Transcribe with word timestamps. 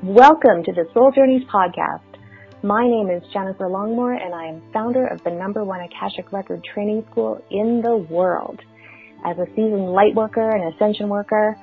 Welcome 0.00 0.62
to 0.62 0.72
the 0.72 0.86
Soul 0.94 1.10
Journeys 1.10 1.42
podcast. 1.52 2.06
My 2.62 2.86
name 2.86 3.10
is 3.10 3.20
Jennifer 3.32 3.64
Longmore 3.64 4.14
and 4.14 4.32
I 4.32 4.46
am 4.46 4.62
founder 4.72 5.04
of 5.04 5.24
the 5.24 5.30
number 5.30 5.64
one 5.64 5.80
Akashic 5.80 6.30
Record 6.30 6.62
training 6.72 7.04
school 7.10 7.42
in 7.50 7.82
the 7.82 7.96
world. 7.96 8.60
As 9.26 9.36
a 9.38 9.46
seasoned 9.56 9.90
light 9.90 10.14
worker 10.14 10.50
and 10.50 10.72
ascension 10.72 11.08
worker, 11.08 11.56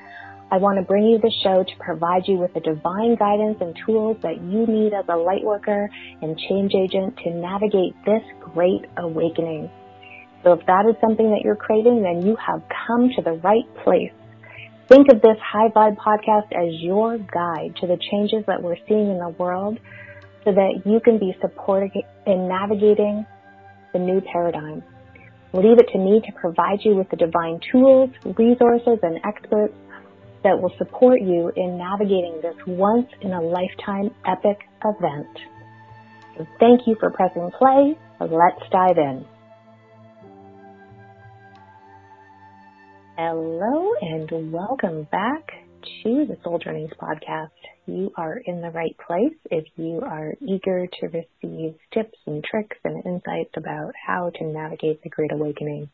I 0.52 0.58
want 0.58 0.78
to 0.80 0.84
bring 0.84 1.06
you 1.06 1.18
the 1.18 1.32
show 1.46 1.64
to 1.64 1.72
provide 1.80 2.28
you 2.28 2.36
with 2.36 2.54
the 2.54 2.60
divine 2.60 3.16
guidance 3.16 3.60
and 3.62 3.74
tools 3.86 4.18
that 4.22 4.42
you 4.44 4.68
need 4.68 4.94
as 4.94 5.06
a 5.08 5.16
light 5.16 5.46
worker 5.46 5.90
and 6.22 6.38
change 6.38 6.74
agent 6.76 7.16
to 7.24 7.30
navigate 7.30 7.96
this 8.06 8.24
great 8.42 8.84
awakening. 8.98 9.72
So 10.44 10.52
if 10.52 10.66
that 10.66 10.84
is 10.90 11.00
something 11.00 11.32
that 11.32 11.40
you're 11.42 11.56
craving, 11.56 12.04
then 12.04 12.28
you 12.28 12.36
have 12.36 12.62
come 12.86 13.12
to 13.16 13.22
the 13.22 13.40
right 13.40 13.64
place. 13.86 14.12
Think 14.88 15.08
of 15.10 15.22
this 15.22 15.38
high 15.42 15.70
vibe 15.70 15.98
podcast 15.98 16.54
as 16.54 16.80
your 16.80 17.18
guide 17.18 17.76
to 17.82 17.88
the 17.88 17.98
changes 18.12 18.46
that 18.46 18.62
we're 18.62 18.78
seeing 18.88 19.10
in 19.10 19.18
the 19.18 19.30
world 19.30 19.80
so 20.44 20.52
that 20.52 20.84
you 20.86 21.00
can 21.00 21.18
be 21.18 21.36
supported 21.42 21.92
in 22.28 22.48
navigating 22.48 23.26
the 23.94 24.00
new 24.00 24.22
paradigm. 24.22 24.84
Leave 25.54 25.80
it 25.80 25.88
to 25.92 25.98
me 25.98 26.22
to 26.22 26.32
provide 26.40 26.80
you 26.84 26.96
with 26.96 27.10
the 27.10 27.16
divine 27.16 27.60
tools, 27.72 28.12
resources, 28.38 29.00
and 29.02 29.20
experts 29.26 29.74
that 30.44 30.62
will 30.62 30.74
support 30.78 31.20
you 31.20 31.52
in 31.56 31.78
navigating 31.78 32.40
this 32.44 32.56
once 32.68 33.08
in 33.22 33.34
a 33.34 33.42
lifetime 33.42 34.14
epic 34.28 34.60
event. 34.84 35.28
So 36.38 36.46
thank 36.60 36.82
you 36.86 36.96
for 37.00 37.10
pressing 37.10 37.50
play. 37.58 37.98
Let's 38.20 38.70
dive 38.70 38.98
in. 38.98 39.26
Hello 43.18 43.94
and 44.02 44.52
welcome 44.52 45.08
back 45.10 45.48
to 46.04 46.26
the 46.28 46.36
Soul 46.44 46.60
Journeys 46.60 46.90
podcast. 47.02 47.48
You 47.86 48.12
are 48.18 48.38
in 48.46 48.60
the 48.60 48.72
right 48.72 48.94
place 49.08 49.38
if 49.50 49.64
you 49.78 50.02
are 50.06 50.34
eager 50.42 50.86
to 50.86 51.06
receive 51.08 51.76
tips 51.94 52.18
and 52.28 52.44
tricks 52.44 52.76
and 52.84 53.06
insights 53.06 53.52
about 53.56 53.94
how 54.06 54.32
to 54.32 54.44
navigate 54.44 55.02
the 55.02 55.10
Great 55.10 55.32
Awakening. 55.32 55.90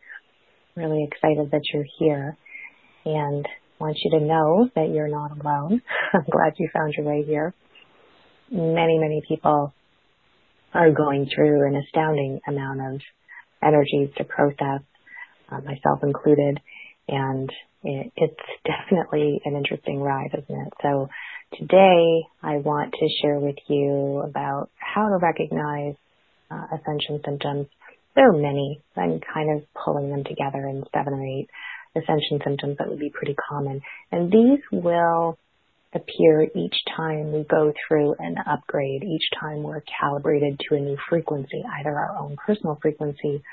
Really 0.75 1.03
excited 1.03 1.51
that 1.51 1.61
you're 1.71 1.85
here 1.99 2.37
and 3.05 3.45
want 3.79 3.97
you 4.03 4.17
to 4.17 4.25
know 4.25 4.67
that 4.73 4.89
you're 4.89 5.07
not 5.07 5.39
alone. 5.39 5.83
I'm 6.15 6.25
glad 6.27 6.53
you 6.57 6.69
found 6.73 6.95
your 6.97 7.05
way 7.05 7.23
here. 7.23 7.53
Many, 8.49 8.97
many 8.97 9.21
people 9.27 9.75
are 10.73 10.91
going 10.91 11.29
through 11.35 11.67
an 11.67 11.75
astounding 11.75 12.39
amount 12.47 12.95
of 12.95 13.01
energies 13.61 14.09
to 14.17 14.23
process, 14.23 14.81
uh, 15.51 15.61
myself 15.61 15.99
included 16.01 16.59
and 17.07 17.49
it, 17.83 18.11
it's 18.15 18.47
definitely 18.65 19.41
an 19.45 19.55
interesting 19.55 19.99
ride, 19.99 20.31
isn't 20.33 20.67
it? 20.67 20.73
So 20.81 21.09
today 21.57 22.21
I 22.43 22.57
want 22.57 22.93
to 22.93 23.07
share 23.21 23.39
with 23.39 23.57
you 23.67 24.23
about 24.25 24.69
how 24.77 25.09
to 25.09 25.17
recognize 25.17 25.95
uh, 26.49 26.65
ascension 26.75 27.21
symptoms. 27.25 27.67
There 28.15 28.29
are 28.29 28.37
many. 28.37 28.81
I'm 28.95 29.19
kind 29.33 29.57
of 29.57 29.63
pulling 29.73 30.09
them 30.09 30.23
together 30.23 30.67
in 30.67 30.83
seven 30.93 31.13
or 31.13 31.25
eight 31.25 31.49
ascension 31.95 32.39
symptoms 32.43 32.77
that 32.77 32.89
would 32.89 32.99
be 32.99 33.09
pretty 33.09 33.35
common. 33.49 33.81
And 34.11 34.31
these 34.31 34.59
will 34.71 35.37
appear 35.93 36.43
each 36.55 36.75
time 36.95 37.33
we 37.33 37.43
go 37.43 37.73
through 37.87 38.15
an 38.19 38.35
upgrade, 38.45 39.03
each 39.03 39.25
time 39.39 39.61
we're 39.63 39.83
calibrated 39.99 40.59
to 40.59 40.75
a 40.75 40.79
new 40.79 40.97
frequency, 41.09 41.63
either 41.79 41.91
our 41.91 42.17
own 42.17 42.37
personal 42.45 42.77
frequency 42.81 43.43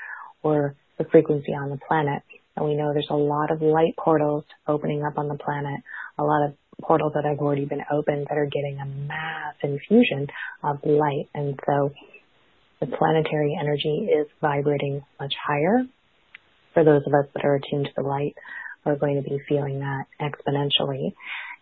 or 0.41 0.75
the 0.97 1.03
frequency 1.05 1.51
on 1.51 1.69
the 1.69 1.79
planet. 1.87 2.23
And 2.59 2.67
we 2.67 2.75
know 2.75 2.91
there's 2.91 3.07
a 3.09 3.15
lot 3.15 3.51
of 3.51 3.61
light 3.61 3.95
portals 3.97 4.43
opening 4.67 5.03
up 5.03 5.17
on 5.17 5.29
the 5.29 5.37
planet, 5.37 5.79
a 6.17 6.23
lot 6.23 6.45
of 6.45 6.55
portals 6.81 7.13
that 7.15 7.23
have 7.23 7.39
already 7.39 7.63
been 7.63 7.83
opened 7.89 8.27
that 8.29 8.37
are 8.37 8.45
getting 8.45 8.77
a 8.81 8.85
mass 8.85 9.55
infusion 9.63 10.27
of 10.61 10.79
light. 10.83 11.29
And 11.33 11.57
so 11.65 11.91
the 12.81 12.87
planetary 12.87 13.57
energy 13.59 14.09
is 14.11 14.27
vibrating 14.41 15.03
much 15.19 15.33
higher. 15.41 15.83
For 16.73 16.83
those 16.83 17.01
of 17.07 17.13
us 17.13 17.31
that 17.33 17.45
are 17.45 17.55
attuned 17.55 17.85
to 17.85 17.91
the 17.95 18.03
light, 18.03 18.35
we're 18.85 18.97
going 18.97 19.23
to 19.23 19.29
be 19.29 19.39
feeling 19.47 19.79
that 19.79 20.05
exponentially. 20.21 21.13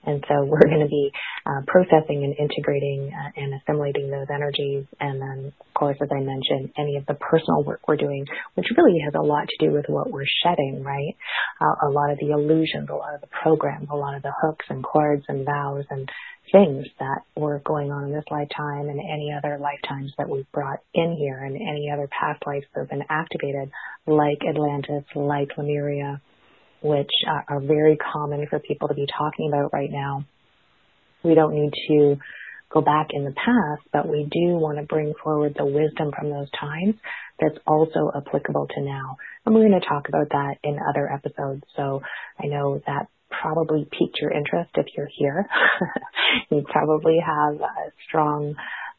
And 0.06 0.24
so 0.28 0.46
we're 0.46 0.68
going 0.68 0.82
to 0.82 0.88
be 0.88 1.12
uh, 1.46 1.62
processing 1.68 2.24
and 2.24 2.36
integrating 2.38 3.12
uh, 3.14 3.32
and 3.36 3.54
assimilating 3.56 4.10
those 4.10 4.28
energies. 4.34 4.86
And 5.00 5.22
then, 5.22 5.54
of 5.60 5.74
course, 5.74 5.98
as 6.02 6.10
I 6.12 6.20
mentioned, 6.20 6.72
any 6.78 6.98
of 6.98 7.06
the 7.06 7.16
personal 7.16 7.64
work 7.64 7.82
we're 7.88 7.98
doing, 7.98 8.26
which 8.56 8.68
really 8.78 9.00
has 9.04 9.14
a 9.16 9.22
lot 9.22 9.48
to 9.48 9.66
do 9.66 9.74
with 9.74 9.86
what 9.88 10.12
we're 10.12 10.30
shedding, 10.44 10.84
right? 10.84 11.16
Uh, 11.60 11.88
a 11.88 11.90
lot 11.90 12.12
of 12.12 12.20
the 12.20 12.32
illusions, 12.32 12.90
a 12.90 12.96
lot 12.96 13.16
of 13.16 13.22
the 13.22 13.28
programs, 13.28 13.88
a 13.92 13.96
lot 13.96 14.16
of 14.16 14.22
the 14.22 14.34
hooks 14.42 14.66
and 14.70 14.84
cords 14.84 15.24
and 15.28 15.46
vows 15.46 15.86
and 15.90 16.10
things 16.52 16.86
that 17.00 17.22
were 17.36 17.60
going 17.66 17.92
on 17.92 18.06
in 18.06 18.14
this 18.14 18.24
lifetime 18.32 18.90
and 18.90 19.00
any 19.00 19.34
other 19.36 19.58
lifetimes 19.60 20.14
that 20.18 20.30
we've 20.30 20.50
brought 20.52 20.80
in 20.94 21.16
here 21.18 21.44
and 21.44 21.56
any 21.56 21.92
other 21.92 22.08
past 22.08 22.42
lives 22.48 22.66
that 22.74 22.82
have 22.82 22.90
been 22.90 23.04
activated, 23.10 23.72
like 24.06 24.40
Atlantis, 24.48 25.04
like 25.16 25.50
Lemuria, 25.58 26.22
which 26.82 27.12
are 27.26 27.60
very 27.60 27.98
common 27.98 28.46
for 28.50 28.60
people 28.60 28.88
to 28.88 28.94
be 28.94 29.08
talking 29.18 29.50
about 29.52 29.74
right 29.74 29.90
now. 29.92 30.26
We 31.24 31.36
don't 31.36 31.56
need 31.56 31.74
to 31.88 32.18
go 32.70 32.82
back 32.82 33.08
in 33.12 33.24
the 33.24 33.32
past, 33.32 33.88
but 33.92 34.08
we 34.08 34.24
do 34.30 34.56
want 34.56 34.78
to 34.78 34.84
bring 34.84 35.14
forward 35.24 35.56
the 35.58 35.66
wisdom 35.66 36.12
from 36.18 36.30
those 36.30 36.50
times 36.60 36.96
that's 37.40 37.58
also 37.66 38.12
applicable 38.16 38.68
to 38.76 38.82
now. 38.82 39.18
And 39.46 39.56
we're 39.56 39.68
going 39.68 39.80
to 39.80 39.88
talk 39.88 40.10
about 40.10 40.30
that 40.30 40.56
in 40.64 40.78
other 40.90 41.12
episodes. 41.12 41.64
So 41.76 42.02
I 42.42 42.48
know 42.48 42.82
that 42.86 43.08
probably 43.30 43.86
piqued 43.86 44.20
your 44.22 44.32
interest 44.32 44.72
if 44.76 44.88
you're 44.96 45.10
here. 45.18 45.48
you 46.50 46.64
probably 46.70 47.20
have 47.26 47.62
a 47.62 47.92
strong 48.08 48.56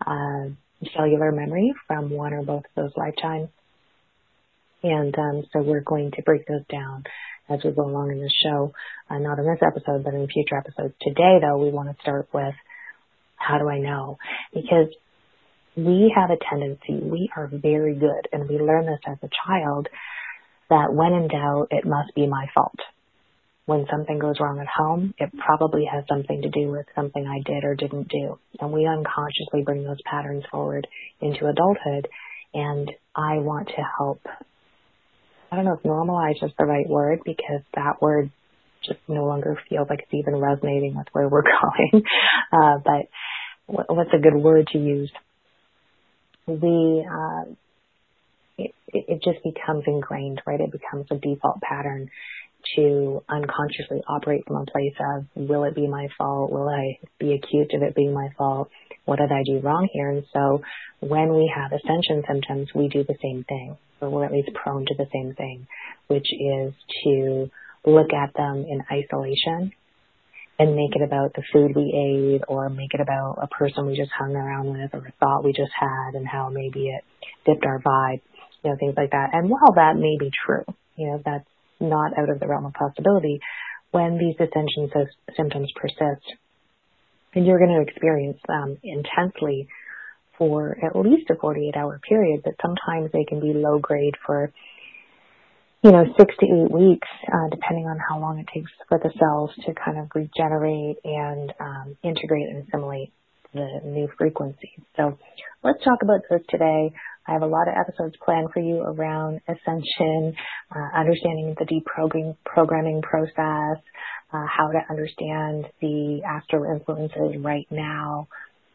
uh, 0.07 0.49
cellular 0.97 1.33
memory 1.33 1.73
from 1.87 2.11
one 2.11 2.33
or 2.33 2.43
both 2.43 2.65
of 2.65 2.71
those 2.77 2.93
lifetimes. 2.97 3.49
And 4.83 5.15
um, 5.19 5.43
so 5.53 5.61
we're 5.61 5.81
going 5.81 6.13
to 6.13 6.23
break 6.23 6.47
those 6.47 6.65
down 6.71 7.05
as 7.49 7.61
we 7.65 7.71
go 7.71 7.87
along 7.87 8.11
in 8.11 8.21
the 8.21 8.31
show, 8.43 8.73
uh, 9.11 9.19
not 9.19 9.39
in 9.39 9.47
this 9.47 9.63
episode, 9.63 10.05
but 10.05 10.15
in 10.15 10.29
future 10.29 10.57
episodes. 10.57 10.95
Today, 11.01 11.39
though, 11.41 11.59
we 11.59 11.71
want 11.71 11.89
to 11.89 12.03
start 12.03 12.29
with 12.33 12.55
how 13.37 13.59
do 13.59 13.69
I 13.69 13.79
know? 13.79 14.19
Because 14.53 14.89
we 15.77 16.13
have 16.15 16.31
a 16.31 16.39
tendency, 16.51 16.99
we 17.01 17.31
are 17.37 17.47
very 17.47 17.95
good, 17.95 18.29
and 18.33 18.49
we 18.49 18.59
learn 18.59 18.87
this 18.87 19.01
as 19.07 19.17
a 19.23 19.31
child, 19.47 19.89
that 20.69 20.93
when 20.93 21.13
in 21.13 21.29
doubt, 21.29 21.69
it 21.71 21.87
must 21.87 22.15
be 22.15 22.27
my 22.27 22.47
fault. 22.55 22.79
When 23.65 23.87
something 23.91 24.19
goes 24.19 24.37
wrong 24.41 24.59
at 24.61 24.67
home, 24.67 25.15
it 25.19 25.31
probably 25.39 25.85
has 25.91 26.05
something 26.09 26.43
to 26.43 26.49
do 26.49 26.71
with 26.71 26.87
something 26.95 27.27
I 27.27 27.43
did 27.45 27.65
or 27.65 27.75
didn't 27.75 28.09
do. 28.09 28.39
And 28.61 28.73
we 28.73 28.87
unconsciously 28.87 29.63
bring 29.63 29.85
those 29.85 30.01
patterns 30.05 30.45
forward 30.51 30.87
into 31.21 31.47
adulthood. 31.47 32.09
And 32.55 32.91
I 33.15 33.39
want 33.39 33.69
to 33.69 33.83
help 33.99 34.23
I 35.51 35.57
don't 35.57 35.65
know 35.65 35.75
if 35.75 35.83
normalize 35.83 36.43
is 36.43 36.53
the 36.59 36.65
right 36.65 36.89
word 36.89 37.21
because 37.25 37.63
that 37.75 38.03
word 38.03 38.31
just 38.85 39.01
no 39.09 39.25
longer 39.25 39.59
feels 39.69 39.89
like 39.89 40.01
it's 40.01 40.15
even 40.15 40.37
resonating 40.37 40.97
with 40.97 41.07
where 41.13 41.29
we're 41.29 41.43
going. 41.93 42.05
Uh, 42.53 42.79
but 42.85 43.09
what's 43.67 44.11
a 44.15 44.19
good 44.19 44.37
word 44.37 44.69
to 44.73 44.79
use? 44.79 45.11
We, 46.47 47.07
uh, 47.11 47.45
it, 48.57 48.75
it 48.89 49.23
just 49.23 49.43
becomes 49.45 49.85
ingrained, 49.87 50.43
right? 50.47 50.61
It 50.61 50.73
becomes 50.73 51.07
a 51.11 51.17
default 51.17 51.61
pattern 51.61 52.11
to 52.77 53.23
unconsciously 53.29 54.03
operate 54.09 54.45
from 54.47 54.57
a 54.57 54.67
place 54.71 54.95
of, 55.15 55.27
will 55.35 55.65
it 55.65 55.75
be 55.75 55.87
my 55.87 56.09
fault? 56.17 56.51
Will 56.51 56.69
I 56.69 56.99
be 57.19 57.33
accused 57.33 57.75
of 57.75 57.83
it 57.83 57.95
being 57.95 58.13
my 58.13 58.29
fault? 58.37 58.71
What 59.05 59.19
did 59.19 59.33
I 59.33 59.43
do 59.45 59.61
wrong 59.61 59.89
here? 59.93 60.11
And 60.11 60.25
so 60.33 60.63
when 61.01 61.35
we 61.35 61.53
have 61.55 61.73
ascension 61.73 62.23
symptoms, 62.29 62.69
we 62.75 62.89
do 62.89 63.05
the 63.05 63.17
same 63.23 63.45
thing 63.49 63.77
or 64.01 64.11
we're 64.11 64.25
at 64.25 64.33
least 64.33 64.51
prone 64.55 64.87
to 64.87 64.95
the 64.95 65.07
same 65.13 65.35
thing, 65.35 65.67
which 66.07 66.27
is 66.33 66.73
to 67.05 67.51
look 67.85 68.13
at 68.13 68.35
them 68.35 68.65
in 68.69 68.83
isolation 68.91 69.73
and 70.59 70.75
make 70.75 70.95
it 70.95 71.03
about 71.03 71.33
the 71.35 71.43
food 71.53 71.75
we 71.75 71.95
ate 71.95 72.43
or 72.49 72.69
make 72.69 72.93
it 72.93 73.01
about 73.01 73.39
a 73.41 73.47
person 73.47 73.87
we 73.87 73.97
just 73.97 74.11
hung 74.17 74.35
around 74.35 74.67
with 74.67 74.93
or 74.93 75.07
a 75.07 75.13
thought 75.21 75.45
we 75.45 75.53
just 75.53 75.73
had 75.79 76.15
and 76.15 76.27
how 76.27 76.49
maybe 76.49 76.89
it 76.89 77.05
dipped 77.47 77.65
our 77.65 77.81
vibe, 77.81 78.21
you 78.65 78.71
know, 78.71 78.77
things 78.77 78.95
like 78.97 79.13
that. 79.13 79.31
And 79.33 79.49
while 79.49 79.73
that 79.77 79.97
may 79.97 80.17
be 80.19 80.31
true, 80.47 80.65
you 80.97 81.07
know, 81.07 81.23
that's 81.25 81.49
not 81.81 82.17
out 82.19 82.31
of 82.31 82.41
the 82.41 82.47
realm 82.47 82.67
of 82.67 82.73
possibility, 82.75 83.41
when 83.91 84.19
these 84.19 84.35
ascension 84.37 84.91
symptoms 85.37 85.73
persist, 85.77 86.25
and 87.35 87.47
you're 87.47 87.59
going 87.59 87.75
to 87.75 87.91
experience 87.91 88.39
them 88.47 88.79
intensely 88.83 89.69
for 90.37 90.77
at 90.85 90.97
least 90.97 91.31
a 91.31 91.35
48 91.35 91.77
hour 91.77 92.01
period, 92.07 92.43
but 92.45 92.55
sometimes 92.63 93.11
they 93.13 93.25
can 93.25 93.41
be 93.41 93.53
low 93.53 93.79
grade 93.79 94.15
for, 94.25 94.53
you 95.83 95.91
know, 95.91 96.05
six 96.19 96.35
to 96.39 96.47
eight 96.47 96.71
weeks, 96.71 97.09
uh, 97.27 97.49
depending 97.51 97.87
on 97.87 97.99
how 97.99 98.21
long 98.21 98.39
it 98.39 98.47
takes 98.55 98.71
for 98.89 98.99
the 98.99 99.11
cells 99.19 99.51
to 99.67 99.75
kind 99.75 99.99
of 99.99 100.09
regenerate 100.15 100.99
and 101.05 101.53
um, 101.61 101.97
integrate 102.03 102.49
and 102.49 102.67
assimilate 102.69 103.13
the 103.53 103.81
new 103.85 104.09
frequencies. 104.17 104.81
So 104.97 105.19
let's 105.63 105.83
talk 105.83 106.03
about 106.03 106.21
those 106.31 106.41
today. 106.49 106.93
I 107.29 107.33
have 107.33 107.43
a 107.43 107.47
lot 107.47 107.69
of 107.69 107.75
episodes 107.79 108.17
planned 108.25 108.49
for 108.55 108.61
you 108.61 108.81
around 108.81 109.41
ascension, 109.47 110.35
uh, 110.75 110.99
understanding 110.99 111.55
the 111.59 111.67
deprogramming 111.67 112.37
programming 112.45 113.03
process, 113.03 113.83
uh, 114.33 114.47
how 114.49 114.71
to 114.73 114.81
understand 114.89 115.67
the 115.83 116.23
astral 116.27 116.65
influences 116.65 117.43
right 117.45 117.67
now, 117.71 118.29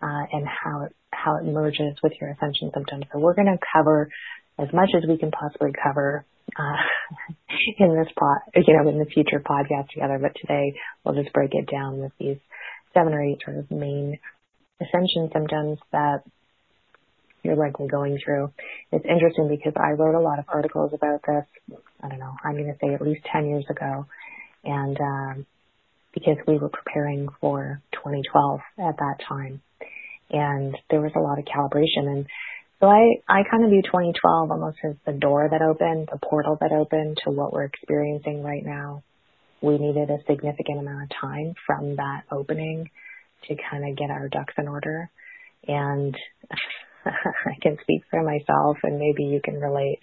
uh, 0.03 0.23
and 0.31 0.45
how 0.47 0.83
it, 0.83 0.95
how 1.11 1.37
it 1.37 1.45
merges 1.45 1.95
with 2.03 2.13
your 2.21 2.29
ascension 2.29 2.69
symptoms. 2.73 3.05
So 3.11 3.19
we're 3.19 3.33
going 3.33 3.47
to 3.47 3.57
cover 3.73 4.09
as 4.59 4.67
much 4.71 4.89
as 4.95 5.03
we 5.09 5.17
can 5.17 5.31
possibly 5.31 5.71
cover 5.81 6.23
uh, 6.55 6.77
in 7.79 7.95
this 7.95 8.11
pod, 8.15 8.37
you 8.55 8.73
know, 8.77 8.87
in 8.87 8.99
the 8.99 9.05
future 9.05 9.39
podcast 9.39 9.89
together. 9.89 10.19
But 10.21 10.33
today 10.39 10.75
we'll 11.03 11.15
just 11.15 11.33
break 11.33 11.51
it 11.53 11.69
down 11.71 11.99
with 11.99 12.11
these 12.19 12.37
seven 12.93 13.13
or 13.13 13.23
eight 13.23 13.39
sort 13.43 13.57
of 13.57 13.71
main 13.71 14.19
ascension 14.79 15.29
symptoms 15.33 15.79
that 15.91 16.23
you're 17.43 17.55
likely 17.55 17.87
going 17.87 18.17
through. 18.23 18.51
It's 18.91 19.05
interesting 19.05 19.49
because 19.49 19.73
I 19.75 19.91
wrote 19.91 20.15
a 20.15 20.21
lot 20.23 20.39
of 20.39 20.45
articles 20.47 20.91
about 20.93 21.21
this. 21.27 21.77
I 22.01 22.09
don't 22.09 22.19
know. 22.19 22.33
I'm 22.43 22.53
going 22.53 22.73
to 22.73 22.77
say 22.81 22.93
at 22.93 23.01
least 23.01 23.21
10 23.31 23.47
years 23.47 23.65
ago, 23.69 24.05
and 24.63 24.97
um, 24.99 25.45
because 26.13 26.37
we 26.47 26.57
were 26.57 26.69
preparing 26.69 27.27
for 27.41 27.81
2012 27.93 28.59
at 28.79 28.97
that 28.97 29.17
time, 29.27 29.61
and 30.31 30.77
there 30.89 31.01
was 31.01 31.11
a 31.15 31.19
lot 31.19 31.39
of 31.39 31.45
calibration 31.45 32.07
and 32.07 32.25
so 32.83 32.89
I, 32.89 33.21
I 33.29 33.43
kind 33.49 33.63
of 33.63 33.69
view 33.69 33.81
2012 33.81 34.51
almost 34.51 34.77
as 34.83 34.95
the 35.05 35.13
door 35.13 35.47
that 35.49 35.61
opened, 35.61 36.09
the 36.11 36.19
portal 36.19 36.57
that 36.59 36.73
opened 36.73 37.17
to 37.23 37.31
what 37.31 37.53
we're 37.53 37.63
experiencing 37.63 38.43
right 38.43 38.65
now. 38.65 39.03
We 39.61 39.77
needed 39.77 40.09
a 40.09 40.17
significant 40.27 40.79
amount 40.79 41.03
of 41.03 41.09
time 41.21 41.53
from 41.65 41.95
that 41.95 42.23
opening 42.29 42.89
to 43.47 43.55
kind 43.71 43.89
of 43.89 43.95
get 43.95 44.09
our 44.09 44.27
ducks 44.27 44.55
in 44.57 44.67
order. 44.67 45.09
And 45.65 46.13
I 47.45 47.55
can 47.61 47.77
speak 47.81 48.03
for 48.09 48.23
myself 48.23 48.77
and 48.83 48.99
maybe 48.99 49.23
you 49.23 49.41
can 49.43 49.55
relate 49.55 49.99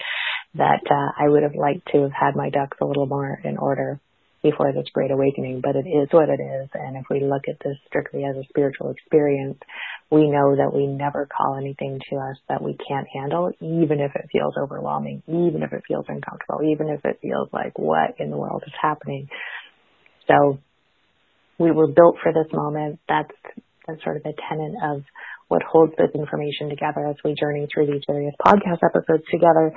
that 0.55 0.83
uh, 0.91 1.23
I 1.23 1.29
would 1.29 1.43
have 1.43 1.55
liked 1.55 1.89
to 1.93 2.03
have 2.03 2.13
had 2.13 2.37
my 2.37 2.51
ducks 2.51 2.79
a 2.81 2.85
little 2.85 3.07
more 3.07 3.41
in 3.45 3.57
order 3.57 4.01
before 4.43 4.73
this 4.73 4.89
great 4.93 5.11
awakening, 5.11 5.61
but 5.61 5.77
it 5.77 5.87
is 5.87 6.09
what 6.11 6.29
it 6.29 6.41
is. 6.41 6.69
And 6.73 6.97
if 6.97 7.05
we 7.11 7.21
look 7.21 7.43
at 7.49 7.59
this 7.63 7.77
strictly 7.87 8.25
as 8.25 8.37
a 8.37 8.49
spiritual 8.49 8.91
experience, 8.91 9.59
we 10.11 10.29
know 10.29 10.57
that 10.57 10.73
we 10.75 10.87
never 10.87 11.27
call 11.27 11.57
anything 11.57 12.01
to 12.11 12.17
us 12.17 12.37
that 12.49 12.63
we 12.63 12.77
can't 12.89 13.07
handle, 13.13 13.53
even 13.61 14.01
if 14.01 14.13
it 14.15 14.29
feels 14.33 14.55
overwhelming, 14.59 15.23
even 15.29 15.63
if 15.63 15.73
it 15.73 15.83
feels 15.87 16.07
uncomfortable, 16.09 16.63
even 16.73 16.89
if 16.89 17.05
it 17.05 17.19
feels 17.21 17.49
like 17.53 17.79
what 17.79 18.19
in 18.19 18.31
the 18.31 18.37
world 18.37 18.63
is 18.67 18.73
happening. 18.81 19.29
So 20.27 20.59
we 21.59 21.71
were 21.71 21.89
built 21.89 22.17
for 22.23 22.33
this 22.33 22.51
moment. 22.53 22.99
That's, 23.09 23.31
that's 23.87 24.03
sort 24.03 24.17
of 24.17 24.23
the 24.23 24.33
tenet 24.49 24.73
of 24.83 25.03
what 25.51 25.63
holds 25.65 25.93
this 25.99 26.11
information 26.15 26.71
together 26.71 27.09
as 27.09 27.17
we 27.25 27.35
journey 27.35 27.67
through 27.75 27.87
these 27.87 28.03
various 28.07 28.35
podcast 28.41 28.79
episodes 28.85 29.25
together 29.31 29.73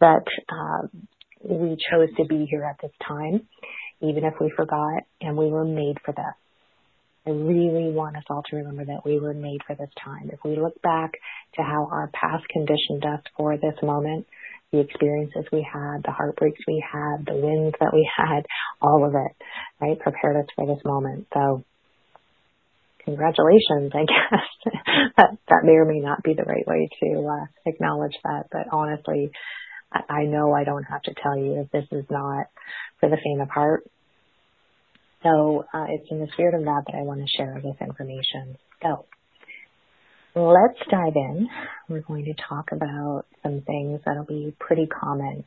that 0.00 0.22
uh, 0.48 0.86
we 1.42 1.76
chose 1.90 2.08
to 2.16 2.24
be 2.24 2.46
here 2.48 2.62
at 2.62 2.76
this 2.80 2.92
time, 3.06 3.42
even 4.00 4.22
if 4.22 4.34
we 4.40 4.48
forgot, 4.56 5.02
and 5.20 5.36
we 5.36 5.48
were 5.48 5.64
made 5.64 5.98
for 6.04 6.12
this. 6.12 6.34
I 7.26 7.30
really 7.30 7.92
want 7.92 8.16
us 8.16 8.22
all 8.30 8.44
to 8.48 8.56
remember 8.56 8.84
that 8.84 9.04
we 9.04 9.18
were 9.18 9.34
made 9.34 9.60
for 9.66 9.74
this 9.74 9.90
time. 10.02 10.30
If 10.32 10.38
we 10.44 10.56
look 10.56 10.80
back 10.82 11.12
to 11.56 11.62
how 11.62 11.88
our 11.90 12.08
past 12.14 12.48
conditioned 12.48 13.04
us 13.04 13.20
for 13.36 13.56
this 13.56 13.74
moment, 13.82 14.24
the 14.70 14.78
experiences 14.78 15.44
we 15.52 15.66
had, 15.66 16.04
the 16.04 16.12
heartbreaks 16.12 16.60
we 16.68 16.80
had, 16.80 17.26
the 17.26 17.34
wins 17.34 17.74
that 17.80 17.90
we 17.92 18.08
had, 18.16 18.46
all 18.80 19.04
of 19.04 19.14
it, 19.16 19.32
right, 19.80 19.98
prepared 19.98 20.36
us 20.36 20.46
for 20.54 20.64
this 20.64 20.82
moment. 20.84 21.26
So, 21.34 21.64
congratulations, 23.08 23.92
I 23.94 24.04
guess. 24.04 24.72
that, 25.16 25.30
that 25.48 25.64
may 25.64 25.72
or 25.72 25.86
may 25.86 26.00
not 26.00 26.22
be 26.22 26.34
the 26.34 26.44
right 26.44 26.66
way 26.66 26.88
to 27.00 27.26
uh, 27.26 27.46
acknowledge 27.64 28.14
that, 28.22 28.44
but 28.52 28.66
honestly, 28.70 29.30
I, 29.92 30.00
I 30.12 30.24
know 30.24 30.52
I 30.52 30.64
don't 30.64 30.84
have 30.84 31.02
to 31.02 31.14
tell 31.22 31.36
you 31.36 31.54
that 31.56 31.72
this 31.72 31.86
is 31.90 32.04
not 32.10 32.46
for 33.00 33.08
the 33.08 33.16
faint 33.22 33.40
of 33.40 33.48
heart. 33.48 33.84
So 35.22 35.64
uh, 35.72 35.86
it's 35.88 36.06
in 36.10 36.20
the 36.20 36.28
spirit 36.34 36.54
of 36.54 36.64
that 36.64 36.82
that 36.86 36.96
I 36.96 37.02
want 37.02 37.20
to 37.20 37.36
share 37.36 37.60
this 37.62 37.76
information. 37.80 38.56
So 38.82 39.06
let's 40.34 40.78
dive 40.90 41.16
in. 41.16 41.48
We're 41.88 42.02
going 42.02 42.26
to 42.26 42.34
talk 42.48 42.70
about 42.72 43.24
some 43.42 43.62
things 43.66 44.00
that'll 44.04 44.26
be 44.26 44.54
pretty 44.60 44.86
common, 44.86 45.44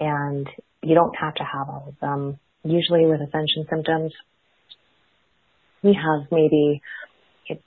and 0.00 0.48
you 0.82 0.94
don't 0.94 1.14
have 1.20 1.34
to 1.34 1.44
have 1.44 1.68
all 1.68 1.86
of 1.88 2.00
them. 2.00 2.38
Usually 2.64 3.06
with 3.06 3.20
ascension 3.20 3.66
symptoms, 3.70 4.12
we 5.82 5.94
have 5.94 6.28
maybe 6.30 6.82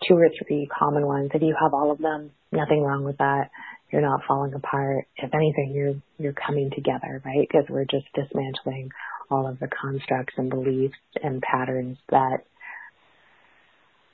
two 0.07 0.15
or 0.15 0.29
three 0.29 0.67
common 0.67 1.05
ones. 1.05 1.31
If 1.33 1.41
you 1.41 1.55
have 1.59 1.73
all 1.73 1.91
of 1.91 1.99
them, 1.99 2.31
nothing 2.51 2.81
wrong 2.81 3.03
with 3.03 3.17
that. 3.17 3.49
You're 3.91 4.01
not 4.01 4.21
falling 4.27 4.53
apart. 4.53 5.07
If 5.17 5.33
anything, 5.33 5.71
you're 5.73 5.95
you're 6.17 6.33
coming 6.33 6.69
together, 6.75 7.21
right? 7.25 7.47
Because 7.47 7.65
we're 7.69 7.85
just 7.85 8.05
dismantling 8.13 8.91
all 9.31 9.47
of 9.47 9.59
the 9.59 9.67
constructs 9.67 10.33
and 10.37 10.49
beliefs 10.49 10.97
and 11.21 11.41
patterns 11.41 11.97
that 12.09 12.39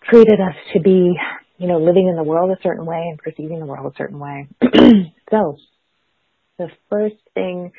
created 0.01 0.39
us 0.39 0.55
to 0.73 0.79
be, 0.79 1.13
you 1.57 1.67
know, 1.67 1.79
living 1.79 2.07
in 2.07 2.15
the 2.15 2.23
world 2.23 2.51
a 2.51 2.61
certain 2.61 2.85
way 2.85 3.03
and 3.09 3.17
perceiving 3.17 3.59
the 3.59 3.65
world 3.65 3.91
a 3.91 3.97
certain 3.97 4.19
way. 4.19 4.47
so, 5.29 5.57
the 6.57 6.69
first 6.89 7.15
thing 7.33 7.71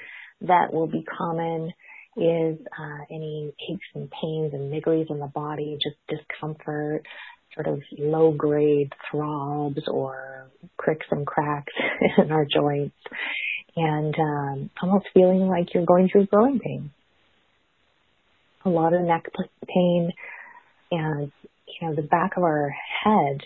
that 0.42 0.72
will 0.72 0.86
be 0.86 1.02
common 1.02 1.72
is 2.16 2.58
uh, 2.78 3.04
any 3.10 3.52
aches 3.70 3.86
and 3.94 4.10
pains 4.10 4.52
and 4.54 4.72
nigglies 4.72 5.10
in 5.10 5.18
the 5.18 5.30
body, 5.34 5.78
just 5.82 5.96
discomfort, 6.08 7.02
sort 7.54 7.66
of 7.66 7.82
low 7.98 8.32
grade 8.32 8.92
throbs 9.10 9.82
or 9.88 10.48
cricks 10.76 11.06
and 11.10 11.26
cracks 11.26 11.72
in 12.18 12.30
our 12.30 12.46
joints, 12.46 12.96
and 13.76 14.14
um, 14.18 14.70
almost 14.82 15.06
feeling 15.14 15.48
like 15.48 15.74
you're 15.74 15.84
going 15.84 16.08
through 16.10 16.26
growing 16.26 16.58
pains 16.58 16.90
a 18.66 18.68
lot 18.68 18.92
of 18.92 19.00
neck 19.02 19.24
pain 19.66 20.12
and 20.90 21.32
you 21.66 21.88
know 21.88 21.94
the 21.94 22.02
back 22.02 22.36
of 22.36 22.42
our 22.42 22.74
head 23.04 23.40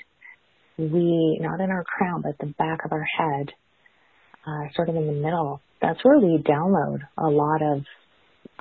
we 0.78 1.38
not 1.40 1.60
in 1.60 1.70
our 1.70 1.84
crown 1.84 2.22
but 2.22 2.38
the 2.40 2.52
back 2.58 2.84
of 2.84 2.92
our 2.92 3.04
head 3.18 3.50
uh, 4.46 4.72
sort 4.74 4.88
of 4.88 4.96
in 4.96 5.06
the 5.06 5.12
middle 5.12 5.60
that's 5.82 6.00
where 6.02 6.18
we 6.18 6.42
download 6.42 7.00
a 7.18 7.28
lot 7.28 7.60
of 7.62 7.84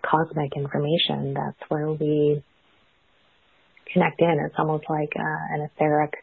cosmic 0.06 0.56
information 0.56 1.34
that's 1.34 1.70
where 1.70 1.92
we 1.92 2.44
connect 3.94 4.22
in 4.22 4.40
it's 4.46 4.56
almost 4.58 4.86
like 4.90 5.14
uh, 5.18 5.56
an 5.56 5.70
etheric 5.70 6.14